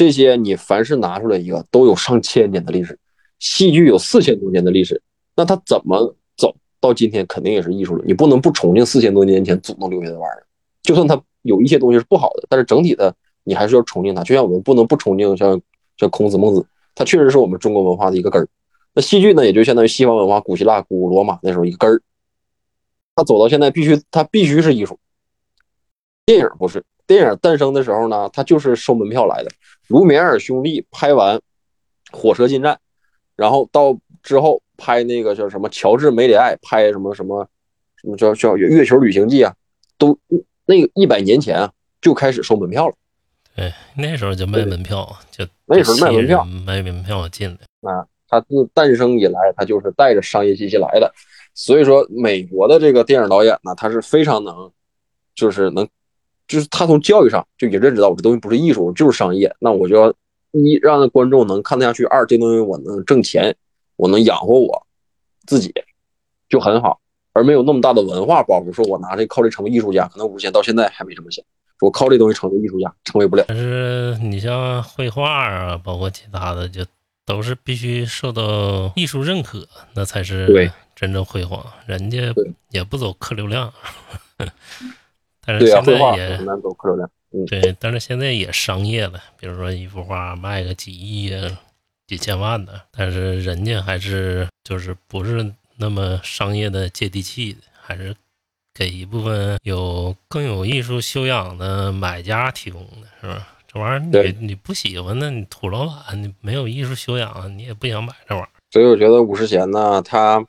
[0.00, 2.98] 这些，你凡是拿出来一个，都有上千年的历史。
[3.38, 4.98] 戏剧有四千多年的历史，
[5.36, 8.04] 那它怎么走到今天，肯定也是艺术了。
[8.06, 10.46] 你不能不崇敬四千多年前祖宗留下的玩意儿，
[10.82, 13.14] 就算它有一些东西是不好的，但是整体的。
[13.44, 15.60] 你还是要崇敬他，就像我们不能不崇敬像
[15.98, 18.48] 像孔子、孟子，他确实是我们中国文化的一个根儿。
[18.94, 22.00] 那戏剧呢，也就相当于西方文化，古希腊、古罗马那时候一个根儿。
[23.14, 24.98] 他走到现在，必须他必须是艺术。
[26.24, 29.50] 电影不是，电影诞生的时候呢，他就是收门票来的。
[29.88, 31.36] 卢米埃尔兄弟拍完
[32.12, 32.72] 《火车进站》，
[33.34, 37.44] 然后到之后拍那个叫什么乔治·梅里爱拍什么什么
[37.96, 39.52] 什么叫叫《月球旅行记》啊，
[39.98, 40.16] 都
[40.66, 41.68] 那个一百年前啊
[42.00, 42.94] 就开始收门票了。
[43.56, 48.06] 对，那时候就卖门票，就那时候卖门票，卖门票进来啊。
[48.28, 51.12] 它自诞生以来，它就是带着商业气息来的。
[51.54, 54.70] 所以说，美国的这个电影导演呢，他是非常能，
[55.34, 55.88] 就是能，
[56.50, 59.54] 就是他从教育上就也认识到，我这东西不是艺术，就是商业。
[59.60, 60.12] 那我就要
[60.50, 63.54] 一让观众能看得下去，二这东西我能挣钱，
[63.94, 64.84] 我能养活我
[65.46, 65.72] 自己，
[66.48, 66.98] 就很好，
[67.32, 71.44] 而没有那么大的文化包袱，说我拿这靠这成为艺术家，可能五千到现在还没这么想。
[71.80, 73.44] 我靠这东西成为艺术家，成为不了。
[73.46, 76.84] 但是你像绘画啊，包括其他的，就
[77.24, 81.64] 都是必须受到艺术认可，那才是对真正辉煌。
[81.86, 82.18] 人家
[82.70, 83.72] 也不走客流量，
[85.50, 87.10] 但是现在也难走客流量。
[87.46, 91.58] 对，但是现在也商业了，比如说一幅画卖个几亿啊、
[92.06, 98.14] 几千万的，但是人家还是就是不是那么商业的接地气的，还是。
[98.72, 103.46] 给一部分有更有艺术修养的买家提供的是吧？
[103.66, 108.48] 这玩意儿你你不喜欢，那你土老板，你没有艺术修养，你也不想买这玩意儿。
[108.70, 110.42] 所以我觉得五十弦呢，他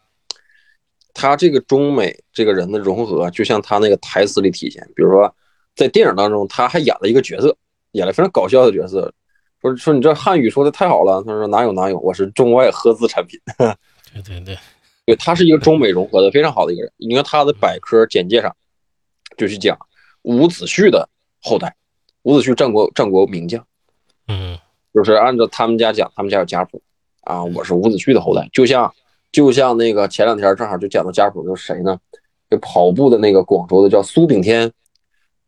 [1.14, 4.82] 他这个中美这个人的融合，就像他那个台词里体现。
[4.96, 5.34] 比如说
[5.76, 7.56] 在电影当中，他还演了一个角色，
[7.92, 9.14] 演了非常搞笑的角色，
[9.62, 11.24] 说说你这汉语说的太好了。
[11.26, 13.40] 他说哪有哪有，我是中外合资产品。
[14.14, 14.58] 对 对对。
[15.04, 16.92] 对他是一个中美融合的非常好的一个人。
[16.98, 18.56] 你看他的百科简介上
[19.36, 19.76] 就去讲
[20.22, 21.10] 伍子胥的
[21.42, 21.76] 后代，
[22.22, 23.66] 伍子胥战国战国名将，
[24.28, 24.58] 嗯，
[24.94, 26.80] 就是按照他们家讲，他们家有家谱
[27.22, 28.48] 啊，我是伍子胥的后代。
[28.54, 28.94] 就像
[29.32, 31.98] 就像那个前两天正好就讲到家谱，就是谁呢？
[32.50, 34.70] 就跑步的那个广州的叫苏炳添，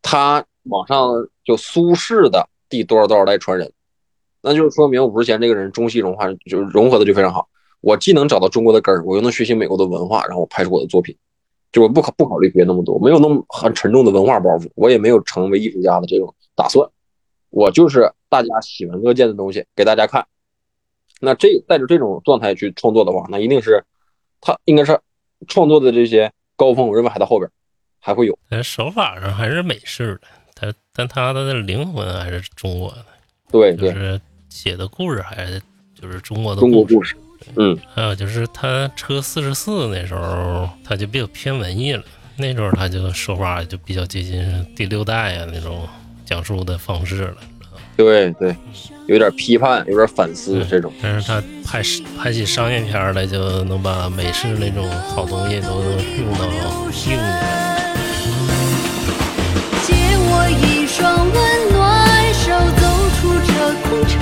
[0.00, 1.12] 他往上
[1.44, 3.70] 就苏轼的第多少多少代传人，
[4.40, 7.46] 那就是说明伍十贤这个人中西融化就是融合的就非常好。
[7.82, 11.14] 我既能找到中国的根儿，我又能学习美国的文化，然后我拍出我的作品，
[11.70, 16.88] 就我不考不考虑别那么多，没有那么很沉重的文化包袱，我也没有成为艺术家的这种打算，
[17.50, 20.26] 我就是大家喜闻乐见的东西给大家看，
[21.24, 23.82] 那这带着这种状态去创作的话，那一定是
[24.40, 25.00] 他应该是
[25.48, 27.50] 创作的这些高峰，我认为还在后边，
[27.98, 28.38] 还会有。
[28.48, 30.20] 但手法上还是美式的，
[30.54, 33.04] 他但他的灵魂还是中国的。
[33.50, 35.60] 对，就是写的故事还是
[36.00, 37.16] 就是中国的中国故事。
[37.56, 42.02] 嗯，还有就是他车四十四那时候他就比较偏文艺了，
[42.36, 45.86] 那时候他就说话就比较接近第六代啊那种
[46.24, 47.36] 讲述的方式了。
[47.96, 48.56] 对对，
[49.06, 50.92] 有点批判，有点反思这种。
[51.00, 51.82] 但是他拍
[52.18, 55.80] 拍起商业片来，就能把美式那种好东西都
[56.18, 56.52] 用到硬
[56.90, 57.18] 件。
[59.86, 59.94] 借
[60.26, 61.36] 我一双温
[61.72, 61.74] 暖
[62.34, 62.82] 手，走
[63.16, 63.52] 出这
[63.88, 64.14] 空城，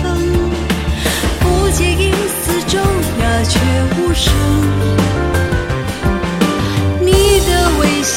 [1.40, 2.78] 不介意四周
[3.20, 3.58] 鸦雀
[3.96, 4.34] 无声。
[7.00, 7.10] 你
[7.40, 7.50] 的
[7.80, 8.16] 微笑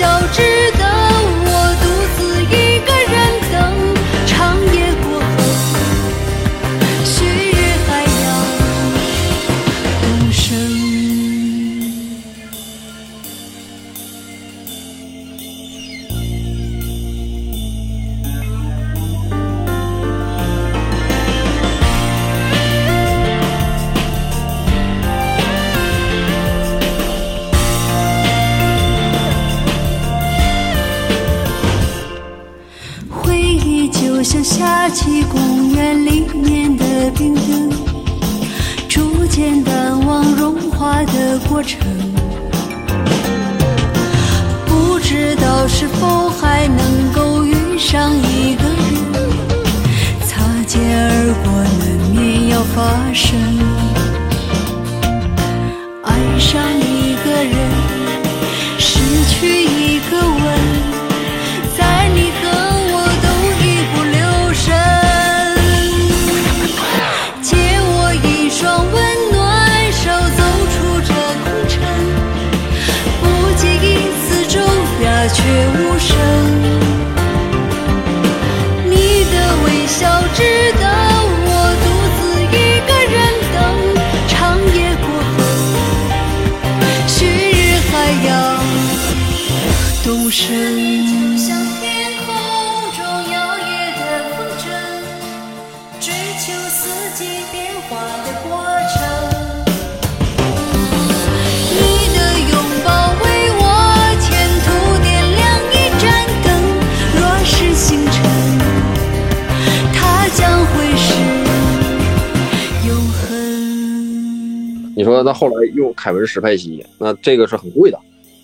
[115.06, 117.98] 说那后来用凯文史派西，那这个是很贵的，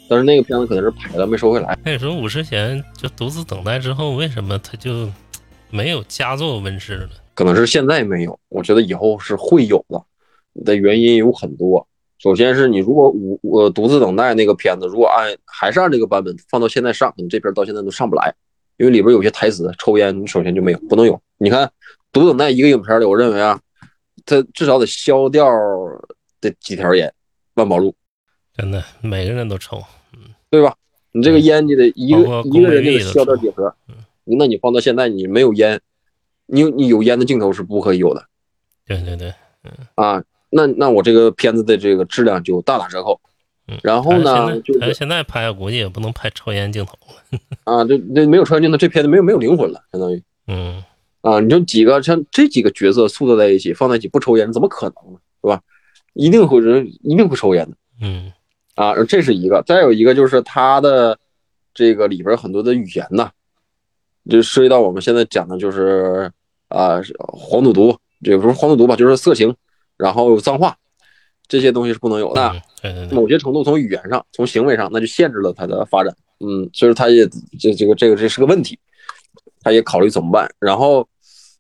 [0.08, 1.78] 但是那个片子可能是拍了没收回来。
[1.84, 5.10] 那时候五十贤就独自等待之后，为什么他就
[5.70, 7.10] 没有佳作问世呢？
[7.34, 10.02] 可能是现在没有，我觉得以后是会有的。
[10.66, 11.88] 的原因有很多，
[12.18, 18.36] 首先是你如果五我独自等待那个片子，如果按还是按这个版本放到现在上，你这片到现在都上不来，
[18.76, 21.18] 因为里边有些台词抽烟，你首先就没有，不能有。
[21.38, 21.72] 你看
[22.12, 23.58] 独自等待一个影片里，我认为啊，
[24.26, 25.50] 它至少得消掉。
[26.42, 27.14] 这几条烟，
[27.54, 27.96] 万宝路，
[28.54, 29.82] 真的每个人都抽，
[30.14, 30.20] 嗯，
[30.50, 30.76] 对吧？
[31.14, 33.74] 你这个烟你得一个一个人就得消掉几盒，
[34.24, 35.80] 那你放到现在你没有烟，
[36.48, 38.26] 你你有烟的镜头是不可以有的，
[38.86, 39.34] 对对对，
[39.64, 43.20] 嗯啊，那那我这个片子的这个质量就大打折扣，
[43.68, 50.84] 嗯，然后呢，就现在拍估计也不能拍抽烟镜头了， 啊，这这没有抽烟镜头，这片子没有没有灵魂了，相当于，嗯。
[51.22, 55.20] 啊，你就几个像这几个角色塑造在一起，放在一起不抽烟怎么可能呢？
[55.44, 55.62] 是吧？
[56.14, 58.32] 一定会人一定会抽烟的，嗯，
[58.76, 61.18] 啊，这是一个，再有一个就是他的
[61.74, 63.32] 这个里边很多的语言呐，
[64.30, 66.30] 就涉及到我们现在讲的就是
[66.68, 69.56] 啊黄赌毒，也不是黄赌毒吧，就是色情，
[69.96, 70.76] 然后脏话
[71.48, 72.62] 这些东西是不能有的，
[73.16, 77.26] 某些程度从语言上，从行为上，那就限制了他的发展，嗯，所以说他也
[77.58, 78.78] 这这个这个这是个问题，
[79.62, 81.08] 他也考虑怎么办，然后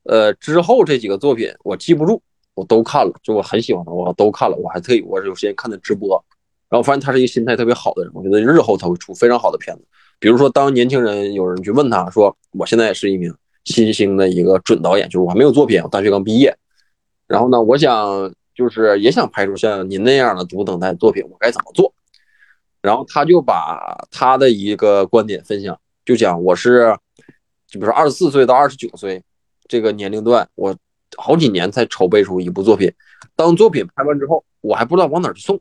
[0.03, 2.21] 呃之后这几个作品我记不住。
[2.53, 4.57] 我都看了，就我很喜欢他，我都看了。
[4.57, 6.21] 我还特意我是有时间看他直播，
[6.69, 8.11] 然后发现他是一个心态特别好的人。
[8.13, 9.83] 我觉得日后他会出非常好的片子。
[10.19, 13.33] 比如说，当年轻人有人去问他说：“我现在也是一名
[13.63, 16.55] 新兴的一个准导演，就是我还没有作品，我大学刚毕业。
[17.25, 21.93] 然后呢，我想就是也想拍出像您那样的独等待作品，我该怎么做？”
[22.83, 26.95] 然后他就把他的一个观点分享，就讲我是，
[27.67, 29.23] 就比如说二十四岁到二十九岁
[29.67, 30.75] 这个年龄段，我。
[31.17, 32.91] 好几年才筹备出一部作品，
[33.35, 35.59] 当作品拍完之后，我还不知道往哪去送，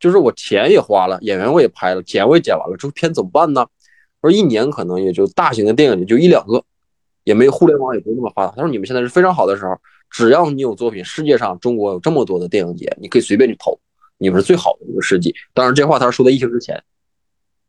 [0.00, 3.66] 就是我钱也花了，演员我也拍了，剪我也剪完了，这片怎么办呢？
[4.20, 6.64] 我说一年可能也就大型的电影也就一两个，
[7.24, 8.52] 也没互联网也不是那么发达。
[8.56, 9.78] 他说你们现在是非常好的时候，
[10.10, 13.78] 只要你有作品，世界上中国有这么多的电影节，你可以随便去投，
[14.16, 15.34] 你们是最好的一个时机。
[15.54, 16.82] 当然这话他是说在疫情之前，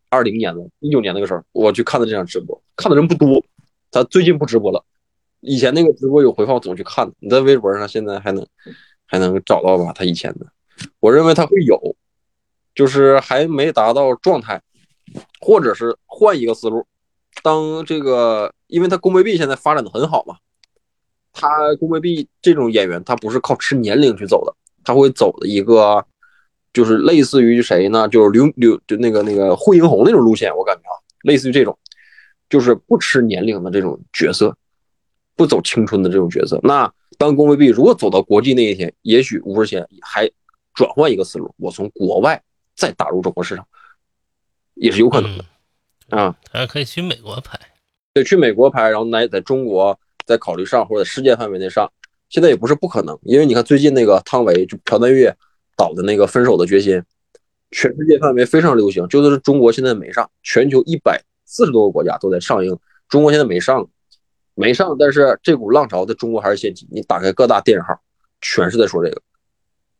[0.09, 3.43] 二零年的一九年那个时候，我去看的这场直播，看的人不多，
[3.91, 4.83] 他最近不直播了。
[5.41, 7.09] 以前那个直播有回放，总去看。
[7.19, 8.45] 你在微博上现在还能
[9.05, 9.91] 还能找到吧？
[9.93, 10.45] 他以前的，
[10.99, 11.95] 我认为他会有，
[12.75, 14.61] 就是还没达到状态，
[15.39, 16.85] 或者是换一个思路。
[17.41, 20.35] 当这个，因为他宫杯碧现在发展的很好嘛，
[21.31, 26.05] 他宫杯碧这种演员，他不是靠吃年龄去走的，他会走的一个，
[26.73, 28.09] 就是类似于谁呢？
[28.09, 31.77] 就是刘刘就那个那个惠英红那种路线，我感觉啊，类似于这种，
[32.49, 34.53] 就是不吃年龄的这种角色。
[35.39, 40.29] 不走青春的这种角色，那当宫卫碧如果走到国际那一天，也许吴世贤还
[40.73, 42.43] 转换一个思路，我从国外
[42.75, 43.65] 再打入中国市场，
[44.73, 45.45] 也是有可能的
[46.09, 46.35] 啊。
[46.51, 47.57] 还可以去美国拍，
[48.13, 51.89] 对，去美国拍，然后来在中国再考虑上或者世界范围内上，
[52.27, 53.17] 现在也不是不可能。
[53.23, 55.31] 因为你看最近那个汤唯就朴赞玉
[55.77, 56.97] 导的那个《分手的决心》，
[57.71, 62.77] 全世界范围非常流行，就是中国现在没上，全球一百四十多个国家都在上映，
[63.07, 63.89] 中国现在没上。
[64.59, 66.85] 没上，但是这股浪潮在中国还是掀起。
[66.91, 67.97] 你打开各大电影号，
[68.41, 69.21] 全是在说这个。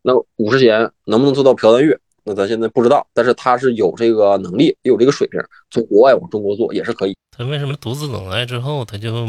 [0.02, 1.98] 那五十贤能不能做到朴赞月？
[2.26, 5.40] 那咱现在不知道，但是他是有这个能力，也有这个水平，
[5.72, 7.16] 从国外往中国做也是可以。
[7.32, 9.26] 他为什么独自等待之后他就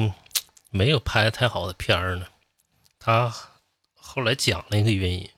[0.73, 2.25] 没有拍太好的片儿呢？
[2.99, 3.33] 他
[3.95, 5.29] 后来讲了一个原因，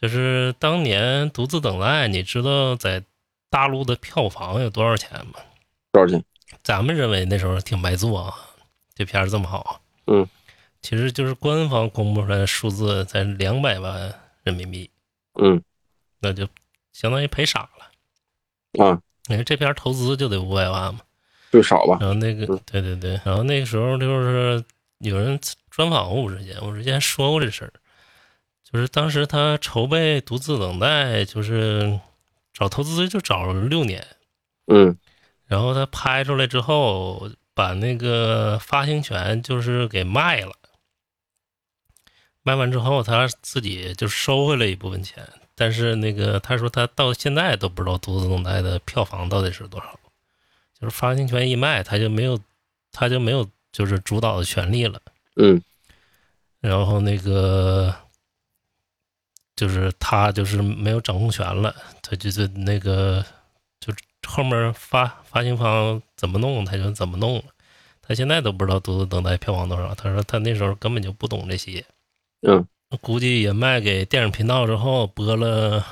[0.00, 3.02] 就是当年独自等待，你知道在
[3.50, 5.40] 大陆的票房有多少钱吗？
[5.90, 6.24] 多少钱？
[6.62, 8.32] 咱们认为那时候挺白做啊。
[8.94, 10.28] 这片儿这么好，嗯，
[10.82, 14.90] 其实就是官方公布出来的数字在两百万人民币，
[15.40, 15.62] 嗯，
[16.20, 16.46] 那就
[16.92, 19.00] 相当于赔傻了啊！
[19.28, 21.00] 你看这片投资就得五百万嘛，
[21.50, 21.96] 最少吧？
[22.00, 24.62] 然后那个，对对对，然后那个时候就是
[24.98, 25.40] 有人
[25.70, 27.72] 专访过吴志坚，吴志坚说过这事儿，
[28.70, 31.98] 就是当时他筹备独自等待，就是
[32.52, 34.06] 找投资就找了六年，
[34.66, 34.98] 嗯，
[35.46, 37.30] 然后他拍出来之后。
[37.54, 40.52] 把那个发行权就是给卖了，
[42.42, 49.98] 卖完之后他自己就收回了一部分钱，但是那个他说他到现在都不知道《独自等待》的票房到底是多少，
[50.80, 52.40] 就是发行权一卖，他就没有
[52.90, 55.00] 他就没有就是主导的权利了，
[55.36, 55.62] 嗯，
[56.60, 57.94] 然后那个
[59.54, 63.24] 就是他就是没有掌控权了，他就是那个。
[64.26, 67.44] 后面发发行方怎么弄，他就怎么弄了。
[68.00, 69.94] 他现在都不知道《独自等待》票房多少。
[69.94, 71.84] 他说他那时候根本就不懂这些。
[72.40, 72.66] 嗯，
[73.00, 75.84] 估计也卖给电影频道之后播了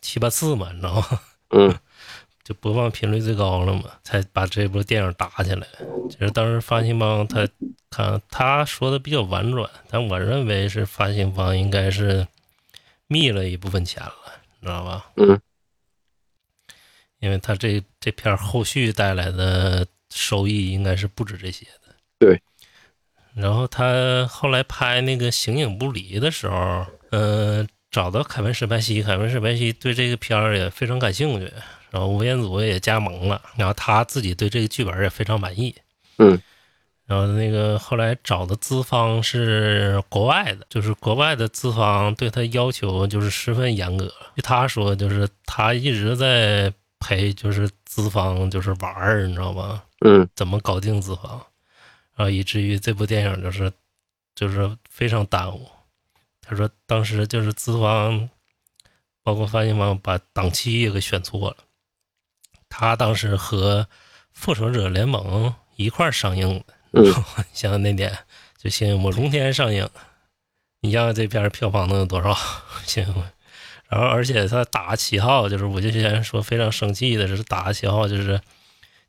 [0.00, 1.20] 七八次嘛，你知道吗？
[1.50, 1.74] 嗯，
[2.42, 5.66] 就播放频率最高了嘛，才把这部电影打起来。
[6.08, 7.46] 其实当时发行方他
[7.90, 12.26] 看他说的比较婉转，但我认为是发行方应该是
[13.06, 14.12] 密了一部分钱了，
[14.60, 15.10] 你知道吧？
[15.16, 15.38] 嗯。
[17.20, 21.94] 因为他这这片后续带来的收益应该是不止这些的。
[22.18, 22.40] 对。
[23.34, 31.52] 然后他后来拍那个《形影不离》的时候，呃，找到凯文·史派西，凯文·史派西对这个片儿也非常感兴趣，
[31.90, 35.74] 然后吴彦祖也加盟了，然后他自己对这个剧本也非常满意。
[36.18, 36.40] 嗯。
[37.06, 44.12] 然后那个后来找的资方是国外的，就是国外的资方对他要求就是十分严格。
[44.34, 46.72] 据他说，就是他一直在。
[46.98, 49.82] 陪就是资方就是玩儿，你知道吗？
[50.04, 51.44] 嗯，怎么搞定资方，
[52.14, 53.72] 然后以至于这部电影就是
[54.34, 55.68] 就是非常耽误。
[56.40, 58.28] 他说当时就是资方，
[59.22, 61.56] 包括发行方把档期也给选错了。
[62.68, 63.82] 他当时和
[64.32, 67.12] 《复仇者联盟》一块儿上映的，嗯，
[67.52, 68.16] 想想那年
[68.56, 69.88] 就《星影龙天》上映，
[70.80, 72.36] 你想想这片票房能有多少？
[72.86, 73.24] 星影。
[73.90, 78.38] 然后，而且他打旗号，就是我之前说非常生气的是打旗号，就是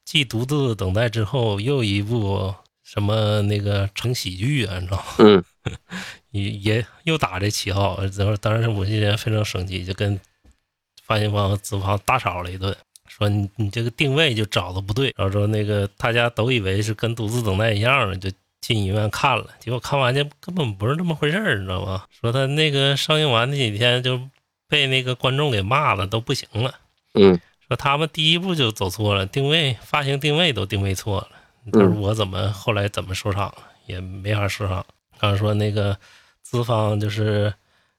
[0.05, 5.03] 既独自等待之后，又一部什么那个成喜剧啊，你知道吗？
[5.17, 5.43] 嗯，
[6.31, 10.17] 也也又打这旗号，然后当时我之前非常生气，就跟
[11.03, 12.73] 发行方和资方大吵了一顿，
[13.05, 22.05] 说你你这个定位就找的不对，然后说那个大家都以为是跟独自等待一样的，就进影院看了，结果看完就根本不是这么回事儿，你知道吗？
[22.21, 24.21] 说他那个上映完那几天就。
[24.69, 26.79] 被那个观众给骂的，都不行了。
[27.15, 31.29] 嗯，说他们第一步就走错了，定位发行定位都定位错了。
[31.73, 33.53] 他说我怎么后来怎么收场
[33.85, 34.85] 也没法收场。
[35.19, 35.99] 刚说那个
[36.41, 37.53] 资方就是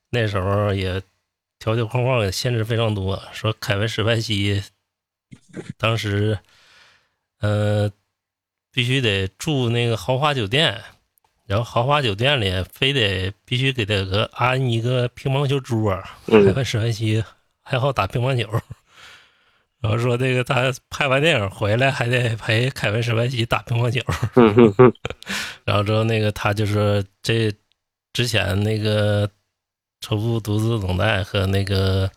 [0.09, 1.03] 那时候也
[1.59, 3.23] 条条框框也限制非常多。
[3.33, 4.63] 说凯文史派西
[5.77, 6.39] 当时
[7.41, 7.91] 呃
[8.73, 10.81] 必须得住那个豪华酒店，
[11.51, 17.25] 然后豪华酒店里非得必须给他个安一个乒乓球桌，凯文史派西
[17.61, 18.49] 还好打乒乓球。
[19.83, 24.01] 然后说这个他拍完电影回来还得陪凯文史派西打乒乓球。
[25.67, 27.53] 然后之后那个他就是这
[28.13, 29.29] 之前那个
[30.01, 32.09] 仇富独自等待和那个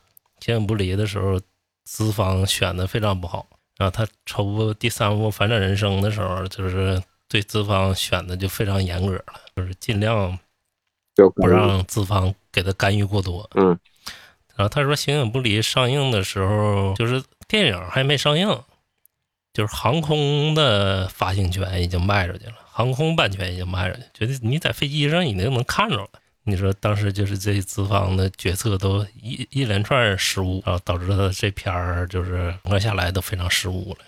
[0.42, 1.42] 形影不离的时候，
[1.86, 3.48] 资方选的非常不好。
[3.80, 7.02] 然后他筹部第三部反转人生的时候，就是
[7.34, 9.24] 对资方选的就非常严格了，
[9.56, 10.38] 就是尽量
[11.16, 13.50] 就不让资方给他干预过多。
[13.56, 13.76] 嗯。
[14.56, 18.48] 然后他说《形影不离》上映的时候，就是电影还没上映，
[19.52, 26.08] 就是航空的发行权已经卖出去了，航空版权已经卖出去，觉得你在飞机上已经能看着了。
[26.44, 34.06] 你说当时就是这资方的决策都一一连串失误，然后导致他这片儿就是整个下来都非常失误了，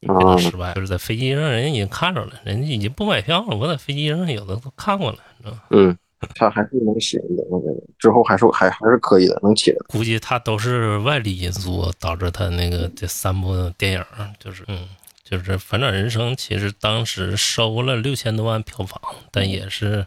[0.00, 0.74] 非常失败。
[0.74, 3.56] 就是在飞机上，人家已经看着了，人家已经不买票了。
[3.56, 5.62] 我在飞机上有的都看过了，知道吗？
[5.70, 5.96] 嗯，
[6.34, 9.78] 他还是能行的，我觉得之后还是还还是可以的，能起来。
[9.88, 14.04] 估计他都是外力因素导致他那个这三部电影，
[14.38, 14.88] 就是嗯，
[15.24, 20.06] 就是《反转人生》，其实当时收了六千多万票房，但也是。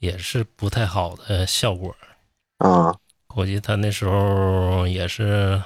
[0.00, 1.96] 也是不太好的效果
[2.58, 2.94] 啊！
[3.26, 5.62] 估计他那时候也是，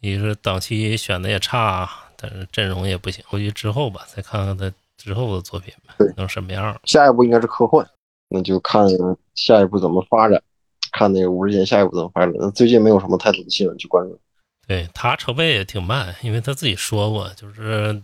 [0.00, 1.90] 一个档期选的也差，
[2.30, 3.22] 但是阵容也不行。
[3.26, 6.78] 回去之后吧，再看看他之后的作品吧，能什么样？
[6.84, 7.86] 下一步应该是科幻，
[8.28, 8.86] 那就看
[9.34, 10.42] 下一步怎么发展，
[10.92, 12.32] 看那个吴世贤下一步怎么发展。
[12.38, 14.18] 那最近没有什么太多的新闻去关注。
[14.66, 18.02] 对他筹备也挺慢，因为他自己说过，就是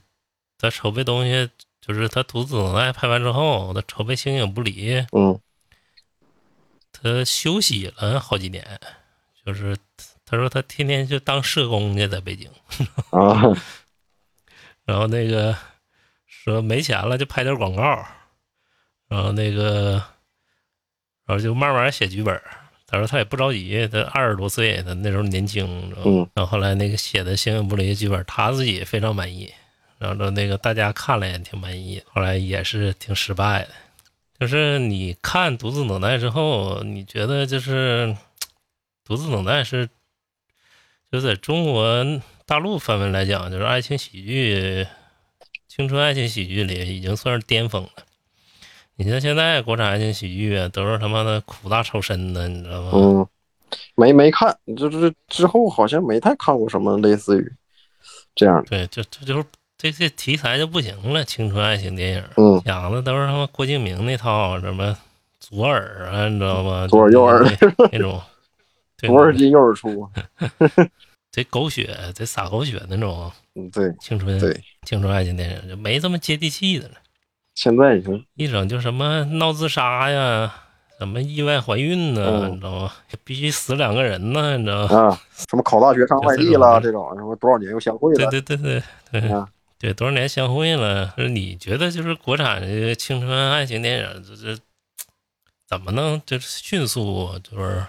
[0.58, 1.48] 他筹备东西，
[1.80, 5.04] 就是他独自等待拍完之后，他筹备形影不离。
[5.12, 5.40] 嗯。
[6.92, 8.62] 他休息了好几年，
[9.46, 9.74] 就是
[10.26, 12.46] 他说他天天就当社工去，在北京
[13.08, 13.40] 啊，
[14.90, 15.56] 然后那个
[16.26, 18.04] 说没钱了就拍点广告，
[19.06, 20.02] 然后那个
[21.24, 22.42] 然后就慢慢写剧本。
[22.88, 25.64] 他说他也不着急，他二十多岁，他那时候年轻，
[26.04, 29.54] 嗯，然后后来那个写的《形影不离》剧本，他自己也非常满意，
[29.98, 33.68] 然后那个大家看了也挺满意，后来也是挺失败的。
[34.40, 38.06] 就是你看《独自等待》之后，你觉得就是
[39.04, 39.88] 《独自等待》是，
[41.12, 42.04] 就在中国
[42.50, 44.84] 大陆范围来讲，就是爱情喜剧、
[45.68, 47.90] 青春爱情喜剧里已经算是巅峰了。
[48.96, 52.90] 你像现在国产爱情喜剧啊，都是他妈的苦大仇深的，你知道吗？
[52.92, 53.26] 嗯，
[53.94, 57.52] 没没看，就是之后好像没太看过什么类似于
[58.34, 58.68] 这样的。
[58.68, 59.44] 对，就这就是。
[59.78, 64.94] 这这题材就不行了，青春爱情电影，嗯，讲的都是他妈郭敬明那套什么
[65.38, 66.86] 左耳啊，你知道吗？
[66.88, 67.42] 左耳右耳
[67.92, 68.20] 那种，
[68.98, 70.06] 左耳进右耳出，
[71.30, 76.94] 这狗血，这撒狗血那种，嗯，对，青春，对，青春爱情电影就没这么接地气的了。
[77.54, 80.52] 现在已经一整就什么闹自杀呀，
[80.98, 82.92] 什么意外怀孕呢，你知道吗？
[83.24, 84.96] 必须死两个人呢，你知道吗？
[84.96, 88.30] 啊，什么考大学上外地了这种，什么多少年又相会了？
[88.30, 89.44] 对对对对对。
[89.78, 91.14] 对，多少年相会了？
[91.16, 94.62] 就是你觉得，就是国产的青春爱情电影，这这
[95.66, 97.82] 怎么能就是迅速就是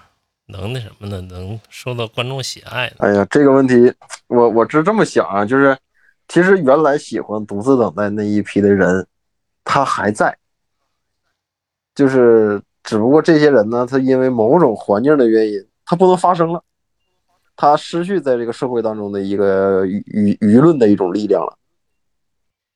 [0.51, 1.21] 能那什么呢？
[1.21, 2.91] 能受到观众喜爱？
[2.99, 3.91] 哎呀，这个问题，
[4.27, 5.77] 我我是这么想啊，就是
[6.27, 9.07] 其实原来喜欢独自等待那一批的人，
[9.63, 10.37] 他还在，
[11.95, 16.61] 就是只不过这些人呢，他因为某种环境的原因，他不能发声了，
[17.55, 21.57] 他失去在这个社会当中的一个舆舆舆论的一种力量了。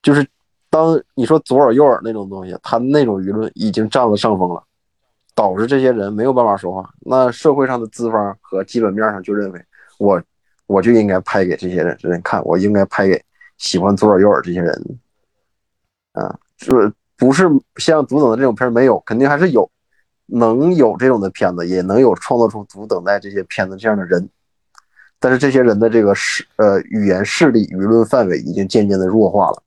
[0.01, 0.26] 就是
[0.69, 4.63] 当你说左耳右耳那种东西，他那种舆论已经占了上风了，
[5.36, 6.89] 导致这些人没有办法说话。
[7.01, 9.61] 那社会上的资方和基本面上就认为，
[9.99, 10.19] 我
[10.65, 13.21] 我就应该拍给这些人人看，我应该拍给
[13.57, 14.99] 喜欢左耳右耳这些人。
[16.13, 17.43] 啊，是不是
[17.75, 18.97] 像独等的这种片没有？
[19.01, 19.69] 肯定还是有，
[20.27, 24.29] 能有这种的片子，也能有创作出独等待这些片子这样的人。
[25.19, 29.61] 但是这些人的这个势呃语言势力、舆论范围已经渐渐的弱化了。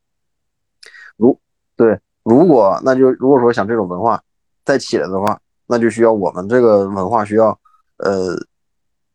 [1.17, 1.39] 如
[1.77, 4.23] 对，如果那就如果说想这种文化
[4.65, 5.39] 再起来的话，
[5.69, 7.59] 那就需要我们这个文化需要，
[7.99, 8.35] 呃，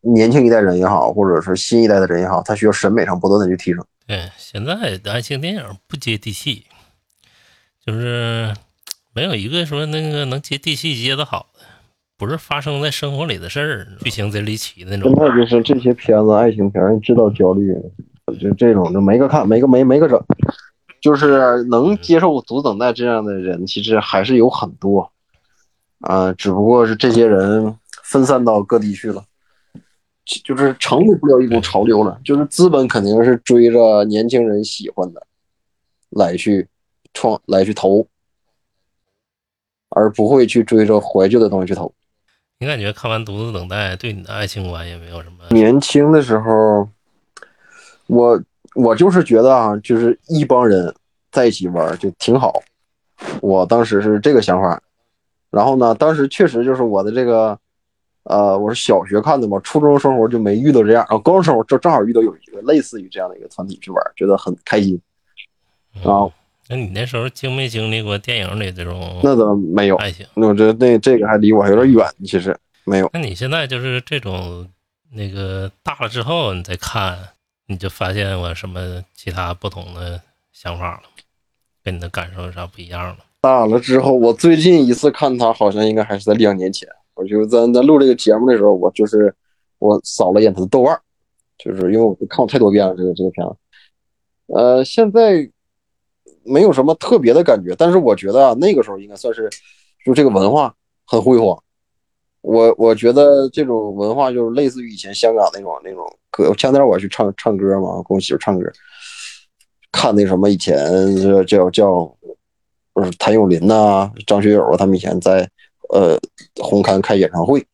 [0.01, 3.83] 年轻一代人也好，或者是新一代的人也好，他需要审美上不断的去提升。
[4.05, 6.65] 对，现在的爱情电影不接地气，
[7.85, 8.53] 就是
[9.13, 11.61] 没有一个说那个能接地气、接的好的，
[12.17, 15.13] 不是发生在生活里的事儿，剧情贼离奇的那种。
[15.15, 17.73] 现在就是这些片子，爱情片制造焦虑，
[18.39, 20.21] 就这种就没个看，没个没没个整。
[21.01, 25.11] 就是能接受独等待这样的人，其实还是有很多，
[26.03, 27.73] 啊，只不过是这些人
[28.03, 29.23] 分散到各地去了，
[30.43, 32.19] 就是成不了一股潮流了。
[32.25, 35.25] 就是资本肯定是追着年轻人喜欢的
[36.09, 36.67] 来去
[37.13, 38.05] 创来去投，
[39.89, 41.93] 而不会去追着怀旧的东西去投。
[42.59, 45.45] 你感觉看完《独自等待》对你的爱情观也没有什么？
[45.51, 46.89] 年轻的时候，
[48.07, 48.43] 我
[48.75, 50.93] 我就是觉得啊，就是一帮人
[51.31, 52.61] 在一起玩就挺好。
[53.39, 54.81] 我当时是这个想法。
[55.53, 57.55] 然后呢，当时确实就是我的这个，
[58.23, 64.99] 呃，我是小学看的嘛，初中生活就没遇到这样，高中生活就正好遇到有一个类似于这样的一个团体去玩，觉得很开心。
[66.03, 66.25] 啊，
[66.67, 69.21] 那你那时候经没经历过电影里这种？
[69.23, 70.25] 那倒没有爱情。
[70.33, 73.07] 那我觉得那这个还离我还有点远，其实没有。
[73.13, 74.67] 那你现在就是这种
[75.11, 77.15] 那个大了之后你再看，
[77.67, 80.19] 你就发现我什么其他不同的
[80.51, 81.03] 想法了，
[81.83, 83.17] 跟你的感受有啥不一样了？
[83.43, 86.87] 大了之后，我最近一次看他，好像应该还是在两年前。
[87.13, 89.35] 我就在在录这个节目的时候，我就是
[89.79, 90.97] 我扫了一眼他的豆瓣，
[91.57, 93.53] 就是因为我看过太多遍了这个这个片子。
[94.45, 95.45] 呃，现在
[96.45, 99.49] 没有什么特别的感觉，但是我觉得啊，那个时候应该算是
[100.05, 100.73] 就这个文化
[101.05, 101.61] 很辉煌。
[102.39, 106.45] 我我觉得这种文化就是类似于以前香港那种那种歌。
[106.55, 108.71] 前两天我去唱唱歌嘛，跟我媳妇唱歌，
[109.91, 112.17] 看那什么以前叫叫。
[113.01, 115.49] 是谭咏麟呐，张学友啊，他们以前在
[115.89, 116.19] 呃
[116.61, 117.65] 红磡开演唱会，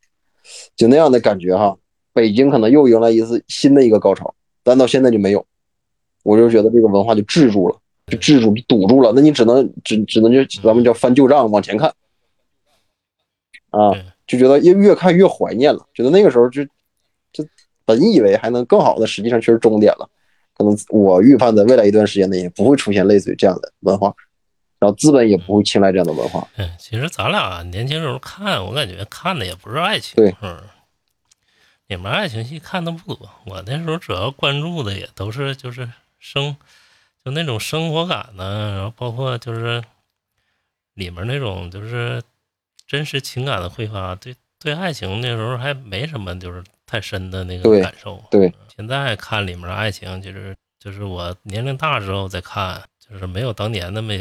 [0.75, 1.75] 就那样的感觉哈。
[2.13, 5.45] 北京可能又迎来一次新的一个高潮，但到现在就没有。
[6.23, 9.11] 我就觉得这个文化就滞住了，就滞住、堵住了。
[9.15, 11.89] 那你只能只只能就咱们叫翻旧账，往前看
[13.69, 13.91] 啊，
[14.27, 15.85] 就觉得越越看越怀念了。
[15.93, 16.63] 觉得那个时候就
[17.31, 17.45] 就
[17.85, 20.09] 本以为还能更好的，实际上却是终点了。
[20.57, 24.13] 可能我预判的未来一段时间内也不会出现类似于这样的文化。
[24.79, 26.47] 然后资本也不会青睐这样的文化。
[26.55, 30.15] 嗯，其实咱俩年轻时候看，我感觉看的也不是爱情。
[30.15, 30.57] 对，嗯，
[31.87, 33.29] 里面爱情戏看的不多。
[33.45, 36.55] 我那时候主要关注的也都是就是生，
[37.25, 39.83] 就那种生活感呢，然后包括就是
[40.93, 42.23] 里面那种就是
[42.87, 44.15] 真实情感的挥发。
[44.15, 48.23] 对对，爱情那时候还没什么就是太深的那个感受。
[48.31, 54.13] 对，现在看里面的爱情，就是就是我年龄大之后再看，就是没有当年那么。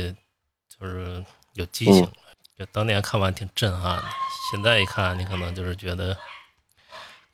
[0.80, 1.24] 就是
[1.54, 2.12] 有激情了，
[2.58, 4.04] 就当年看完挺震撼的。
[4.50, 6.16] 现在一看，你可能就是觉得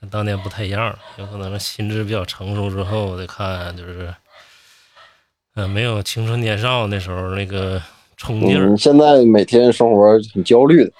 [0.01, 4.15] 跟当年不太一样，有可能是心智比较成熟之后再看，就是，
[5.55, 7.81] 嗯，没有青春年少那时候那个
[8.17, 8.77] 冲劲儿。
[8.77, 10.93] 现在每天生活很焦虑的，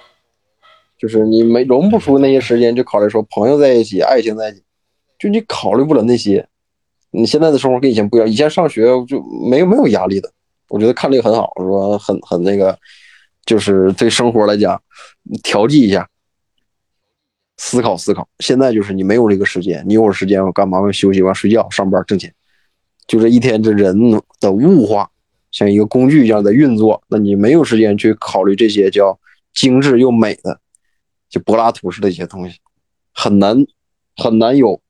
[0.99, 4.63] 就是你没容不出那些时间，就考虑说朋友在一起、爱情在一起，
[5.19, 6.47] 就你考虑不了那些。
[7.11, 10.31] 你现在的生活跟以前不一样，以前上学就没有没有压力的。
[10.75, 12.77] 我觉得看这个很好，说很很那个，
[13.47, 14.83] 就是对生活来讲
[15.45, 16.09] 调剂一下，
[17.59, 18.29] 思考思考。
[18.41, 20.81] 现在就是你没有这个时间，你有时间我干嘛？
[20.81, 22.35] 我休息完睡觉，上班挣钱。
[23.07, 23.97] 就这一天，这人
[24.41, 25.09] 的物化
[25.53, 29.17] 像一个工具一样的运作，那你没有时间去考虑这些叫
[29.53, 30.59] 精致又美的，
[31.29, 32.59] 就柏拉图式的一些东西，
[33.13, 33.65] 很难
[34.17, 34.81] 很难有。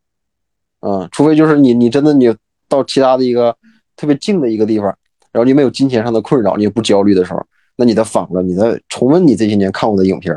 [0.80, 2.34] 嗯，除非就是你你真的你
[2.70, 3.54] 到其他的一个
[3.96, 4.96] 特别静的一个地方。
[5.34, 10.32] 然后你没有金钱上的困扰，你也不焦虑的时候，那你再反过来，你再重温你这些年看过的影片，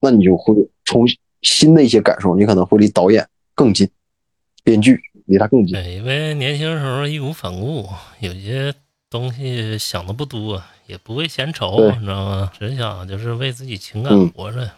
[0.00, 0.52] 那你就会
[0.84, 1.06] 重
[1.40, 3.24] 新的一些感受，你可能会离导演
[3.54, 3.88] 更近，
[4.64, 5.74] 编剧离他更近。
[5.74, 8.74] 对，因为年轻时候义无反顾，有些
[9.08, 12.50] 东西想的不多，也不会嫌愁，你知道吗？
[12.58, 14.68] 只想就是为自己情感活着，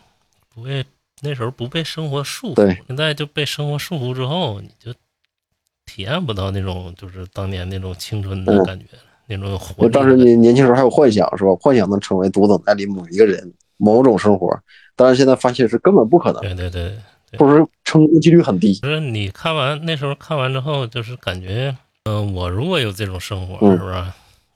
[0.54, 0.84] 不会
[1.22, 2.76] 那时候不被生活束缚。
[2.86, 4.92] 现在就被生活束缚之后，你就。
[5.89, 8.84] 体验不到那种就是当年那种青春的感觉，
[9.26, 9.91] 那种活力。
[9.91, 11.51] 当时年年轻时候还有幻想是吧？
[11.61, 14.57] 幻想能成为独等待里某一个人、某种生活，
[14.95, 16.43] 但是现在发现是根本不可能。
[16.43, 18.74] 对对对，或者说成功几率很低。
[18.74, 21.74] 就是你看完那时候看完之后，就是感觉，
[22.05, 24.05] 嗯，我如果有这种生活，是不是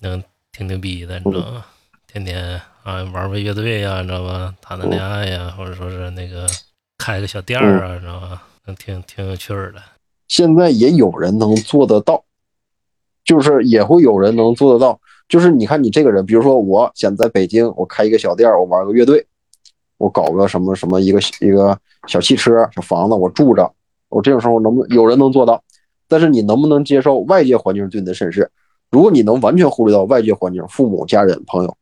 [0.00, 0.22] 能
[0.52, 1.18] 挺牛逼的？
[1.18, 1.64] 你知道吗？
[2.06, 4.54] 天天啊玩玩乐队呀，你知道吧？
[4.60, 6.46] 谈谈恋爱呀，或者说是那个
[6.98, 8.42] 开个小店儿啊，知道吧？
[8.66, 9.82] 能挺挺有趣的。
[10.32, 12.24] 现在也有人能做得到，
[13.22, 14.98] 就是也会有人能做得到。
[15.28, 19.26] 就是你看你这个人，比如说我想在北京，我开一个小店，我玩个乐队，
[19.98, 23.70] 我搞个什么什么一个一个小汽车、小房子，我住着，
[24.08, 25.62] 我这种生活能不能有人能做到？
[26.08, 28.50] 但是你能不能接受外界环境对你的审视？
[28.90, 31.76] 如果你能完全忽略到外界环境，父母、家人、朋友，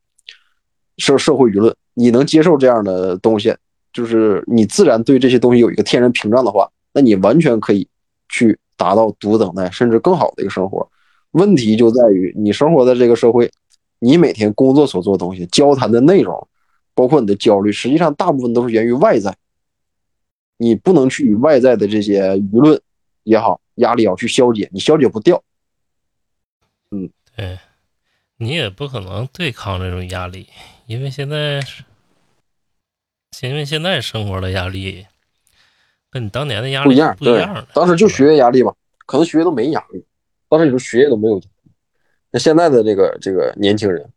[0.97, 3.55] 社社会舆论，你能接受这样的东西，
[3.93, 7.87] 就是你自然对这些东西有一个天然屏障的话，那你完全可以。
[8.31, 10.89] 去达到独等待甚至更好的一个生活，
[11.31, 13.51] 问题就在于你生活在这个社会，
[13.99, 16.47] 你每天工作所做的东西、交谈的内容，
[16.95, 19.35] 包括你的焦虑，实际上大部分都是源于外在。
[20.57, 22.79] 你不能去与外在的这些舆论
[23.23, 25.43] 也好、压力也好去消解，你消解不掉。
[26.91, 27.57] 嗯，对，
[28.37, 30.47] 你也不可能对抗这种压力，
[30.85, 31.61] 因为现在，
[33.41, 35.07] 因为现在生活的压力
[36.11, 37.65] 跟你当年的压力不一样，不一样。
[37.73, 40.05] 当时就学业压力嘛，可能学业都没压力，
[40.49, 41.41] 当时你说学业都没有。
[42.29, 44.07] 那现在的这个这个年轻人，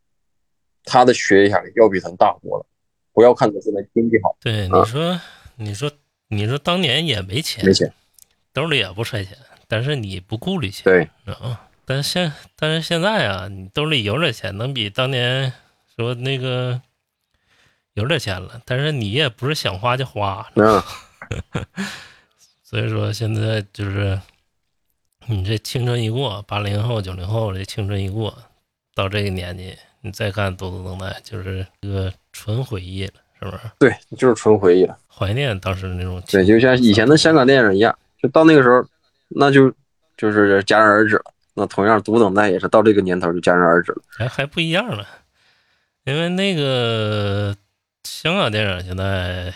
[0.85, 2.67] 他的学业压力要比咱大多了。
[3.13, 5.21] 不要看他现在经济好，对你说，
[5.55, 5.89] 你说，
[6.29, 7.93] 你说当年也没钱，没钱，
[8.53, 9.39] 兜里也不揣钱，
[9.69, 10.85] 但是你不顾虑钱，
[11.25, 11.69] 对啊。
[11.85, 15.53] 但是现但是现在啊，你兜里有点钱，能比当年
[15.97, 16.81] 说那个
[17.93, 20.83] 有点钱了，但是你也不是想花就花，嗯。
[22.63, 24.21] 所以说现在就是
[25.27, 28.37] 你这青春一过，八零后九零后这青春一过，
[28.95, 29.77] 到这个年纪。
[30.07, 33.59] 你再看《独自等待》，就是一个纯回忆了，是不是？
[33.79, 36.23] 对，就是纯回忆了，怀念当时那种。
[36.31, 38.87] 对，就像以前的香港电影一样，就到那个时候，
[39.31, 39.73] 那就
[40.19, 41.25] 就是戛然而止了。
[41.55, 44.03] 那同样，《独等待》也是到这个年头就戛然而止了。
[44.09, 45.09] 还还不一样了，
[46.05, 47.57] 因为那个
[48.03, 49.55] 香港电影现在，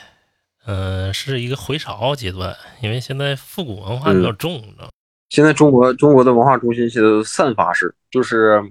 [0.69, 4.89] 嗯，是一个回潮阶段，因为现在复古文化比较重，你知道
[5.31, 8.63] 现在中国中国的文化中心现在散发式，就是。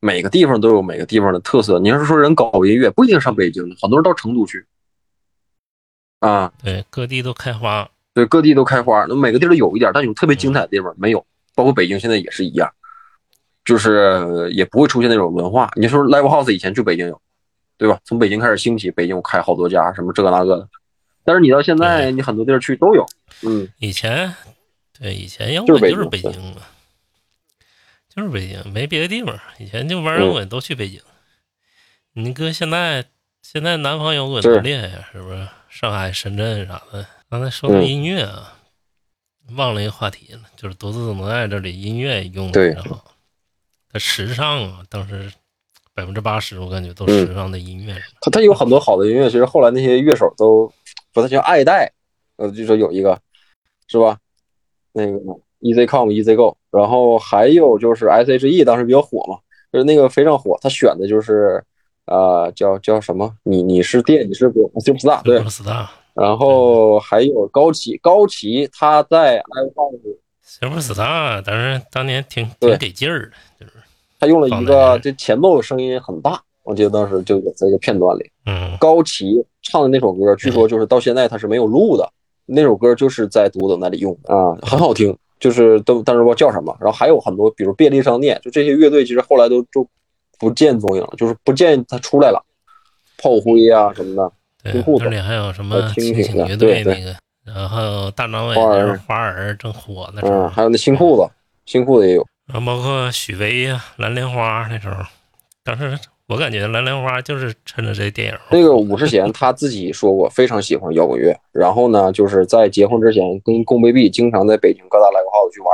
[0.00, 1.80] 每个地方都有每个地方的特色。
[1.80, 4.64] 你要是说人搞音乐，不一定上北京，很多人到成都去。
[6.20, 9.04] 啊，对，各地都开花，对，各地都开花。
[9.08, 11.26] 那每个地都有一点，但有特别精彩的地方没有。
[11.56, 12.72] 包括北京现在也是一样，
[13.64, 15.68] 就是也不会出现那种文化。
[15.74, 17.20] 你说 live house 以前就北京有，
[17.76, 17.98] 对吧？
[18.04, 20.68] 从北京开始兴起，北京开好多家，什么这个那个的。
[21.28, 23.04] 但是你到现在，你很多地儿去都有。
[23.42, 24.34] 嗯，以前，
[24.98, 26.62] 对，以前摇滚就是北京嘛。
[28.08, 29.38] 就是北京，没别的地方。
[29.58, 30.98] 以前就玩摇滚都去北京。
[32.14, 33.04] 你哥现在，
[33.42, 35.46] 现在南方摇滚多厉害呀，是不是？
[35.68, 37.04] 上海、深圳啥的。
[37.28, 38.56] 刚才说到音乐啊，
[39.54, 43.04] 忘了一个话题了，就是独自等待这里音乐用的非常好。
[43.92, 45.30] 它时尚啊，当时
[45.92, 47.94] 百分之八十我感觉都时尚的音乐。
[48.22, 50.72] 它它有很多好的音乐，其实后来那些乐手都
[51.12, 51.92] 把它叫爱戴。
[52.36, 53.18] 呃，就说有一个，
[53.86, 54.18] 是吧？
[54.92, 55.18] 那个。
[55.60, 59.40] Easy Come Easy Go，然后还有就是 S H E 当时比较火嘛，
[59.72, 61.60] 就是那个非常火，他选的就是
[62.04, 63.36] 呃叫叫什么？
[63.42, 65.88] 你你是电，你是不 Superstar 对，Superstar。
[66.14, 69.98] 然后还有高旗，高旗他在 iPhone。
[70.46, 73.72] Superstar 当时当年挺挺给劲儿的，就是
[74.20, 82.06] 他用了一个这前奏声音很大，我记得当时就有这个片段里，嗯，高旗唱的那首歌，据说就是到现在他是没有录的，
[82.44, 85.16] 那首歌就是在独等那里用啊，很好听。
[85.40, 86.76] 就是都，但是不知道叫什么。
[86.80, 89.86] 然后还有很多，比如便利商店，就这些乐队，其实后来都就
[90.36, 92.44] 不见踪影了，就是不见他出来了。
[93.22, 97.14] 炮灰啊什么的，对，这里还有什么蜻蜓乐队那个，
[97.44, 101.30] 然后大张伟、花儿、花儿正火那时候，还有那新裤子，
[101.66, 102.26] 新裤子也有。
[102.52, 105.04] 然后包括许巍呀、蓝莲花那时候，
[105.62, 105.96] 当时。
[106.28, 108.38] 我感觉蓝莲花就是趁着这电影。
[108.50, 111.34] 那个武世贤他自己说过，非常喜欢摇滚乐。
[111.52, 115.70] 然后呢，就是在结婚之前，跟龚贝碧经常在北京各大 live house 去玩。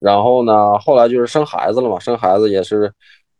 [0.00, 2.90] 然后呢，后来就是生孩子了嘛，生孩子也是，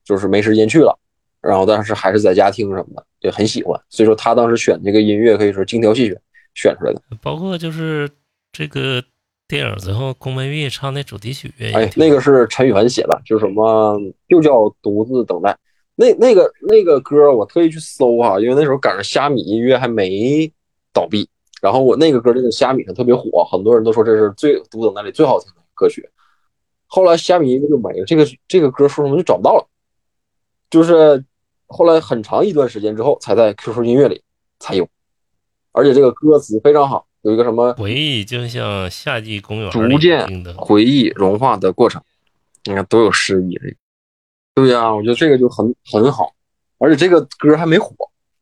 [0.05, 0.99] 就是没时间去了。
[1.41, 3.81] 然后但是还是在家听什么的，也很喜欢。
[3.89, 6.21] 所以说他当时选这个音乐可以说精挑细选
[6.53, 7.01] 选出来的。
[7.23, 8.07] 包括就是
[8.53, 9.03] 这个。
[9.49, 15.51] 电影最后，宫本玉唱那主题曲，哎，那个是陈远写的，就什么，就叫《独自等待》。
[15.95, 20.53] 那那个那个歌，我特意去搜哈，因为那时候赶上虾米音乐还没
[20.93, 21.27] 倒闭，
[21.63, 26.07] 然后我那个歌就在虾米上特别火，很多人都说这是最《独等待》里最好听的歌曲。
[26.87, 29.67] 后来虾米音乐就没了，这个这个歌说什么就找不到了，
[30.69, 31.25] 就是
[31.67, 34.23] 后来很长一段时间之后，才在 QQ 音乐里
[34.61, 34.87] 才有，
[35.73, 37.08] 而且这个歌词非常好。
[37.23, 42.01] 有一个什么回忆，就像夏季公园逐渐回忆融化的过程，
[42.65, 43.75] 你看多有诗意这个。
[44.55, 46.33] 对呀，我觉得这个就很很好，
[46.79, 47.95] 而且这个歌还没火，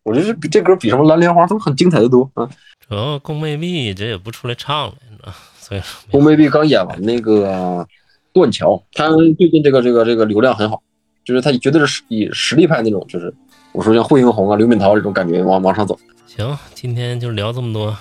[0.02, 2.48] 我觉得这这歌比什么蓝莲花都很精彩的多啊。
[2.88, 7.84] 主要宫妹碧这也不出来唱了， 所以宫妹碧刚演完那个
[8.32, 10.82] 《断桥》，他最近这个这个这个流量很好，
[11.24, 13.34] 就是他绝对是以实力派那种，就是
[13.72, 15.98] 我说像惠英红啊、刘敏涛这种感觉往往上走。
[16.26, 17.96] 行，今天就聊这么多。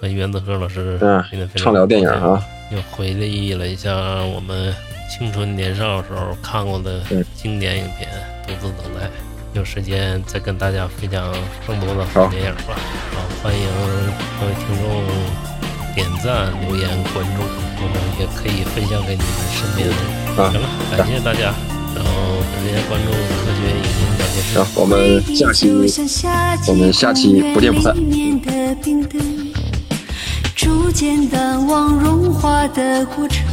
[0.00, 1.22] 和袁子和老师嗯，
[1.56, 2.40] 畅聊电影啊，
[2.70, 3.92] 又回忆了一下
[4.24, 4.72] 我们
[5.10, 7.00] 青春年少时候看过的
[7.34, 8.08] 经典影片
[8.46, 9.06] 《独自等待》，
[9.54, 11.34] 有时间再跟大家分享
[11.66, 12.78] 更多的好电影吧。
[13.12, 13.66] 好，欢迎
[14.38, 15.02] 各位听众
[15.94, 17.42] 点赞、留言、关注，
[17.80, 19.98] 我们也可以分享给你们身边的人。
[20.52, 21.52] 行了，感谢大家，
[21.96, 22.10] 然后
[22.54, 24.48] 直接关注科学影音小电视。
[24.54, 25.72] 行，我们下期
[26.68, 27.96] 我们下期不见不散。
[30.58, 33.46] 逐渐淡忘融化的过程。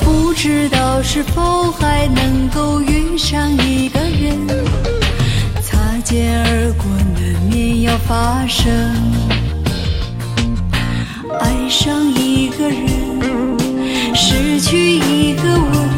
[0.00, 4.36] 不知道是否还能够遇上一个人，
[5.62, 8.68] 擦肩而过难免要发生。
[11.38, 13.56] 爱上一个人，
[14.12, 15.88] 失去一个吻，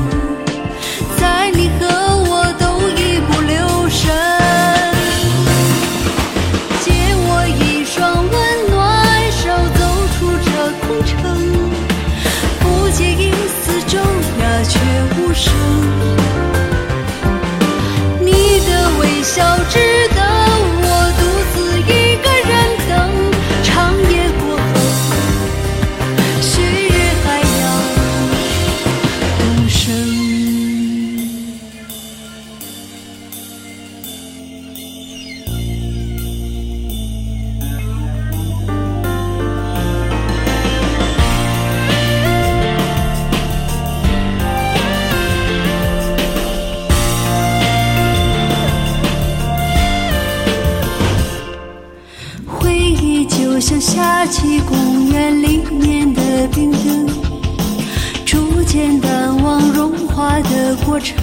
[61.00, 61.16] 程。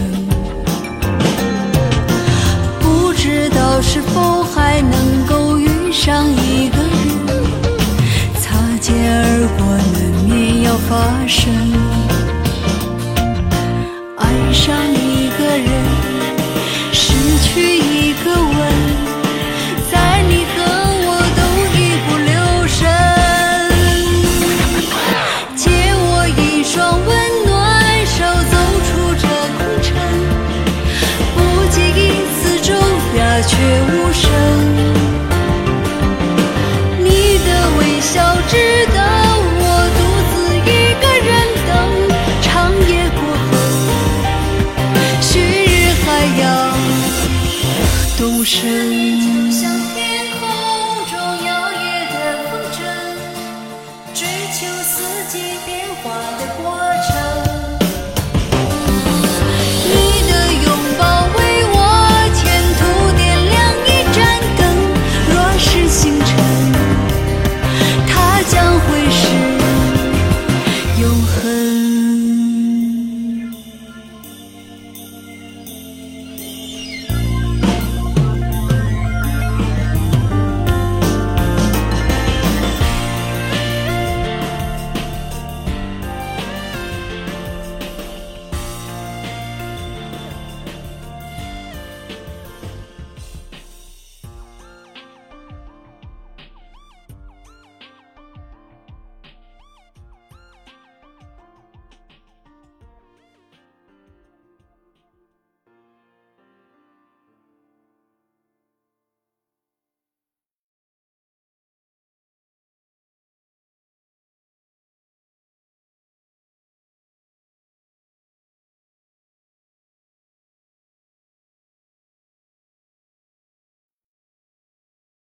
[2.80, 6.90] 不知道是否还能够遇上一个人，
[8.40, 9.96] 擦肩而过难
[10.28, 11.85] 免要发生。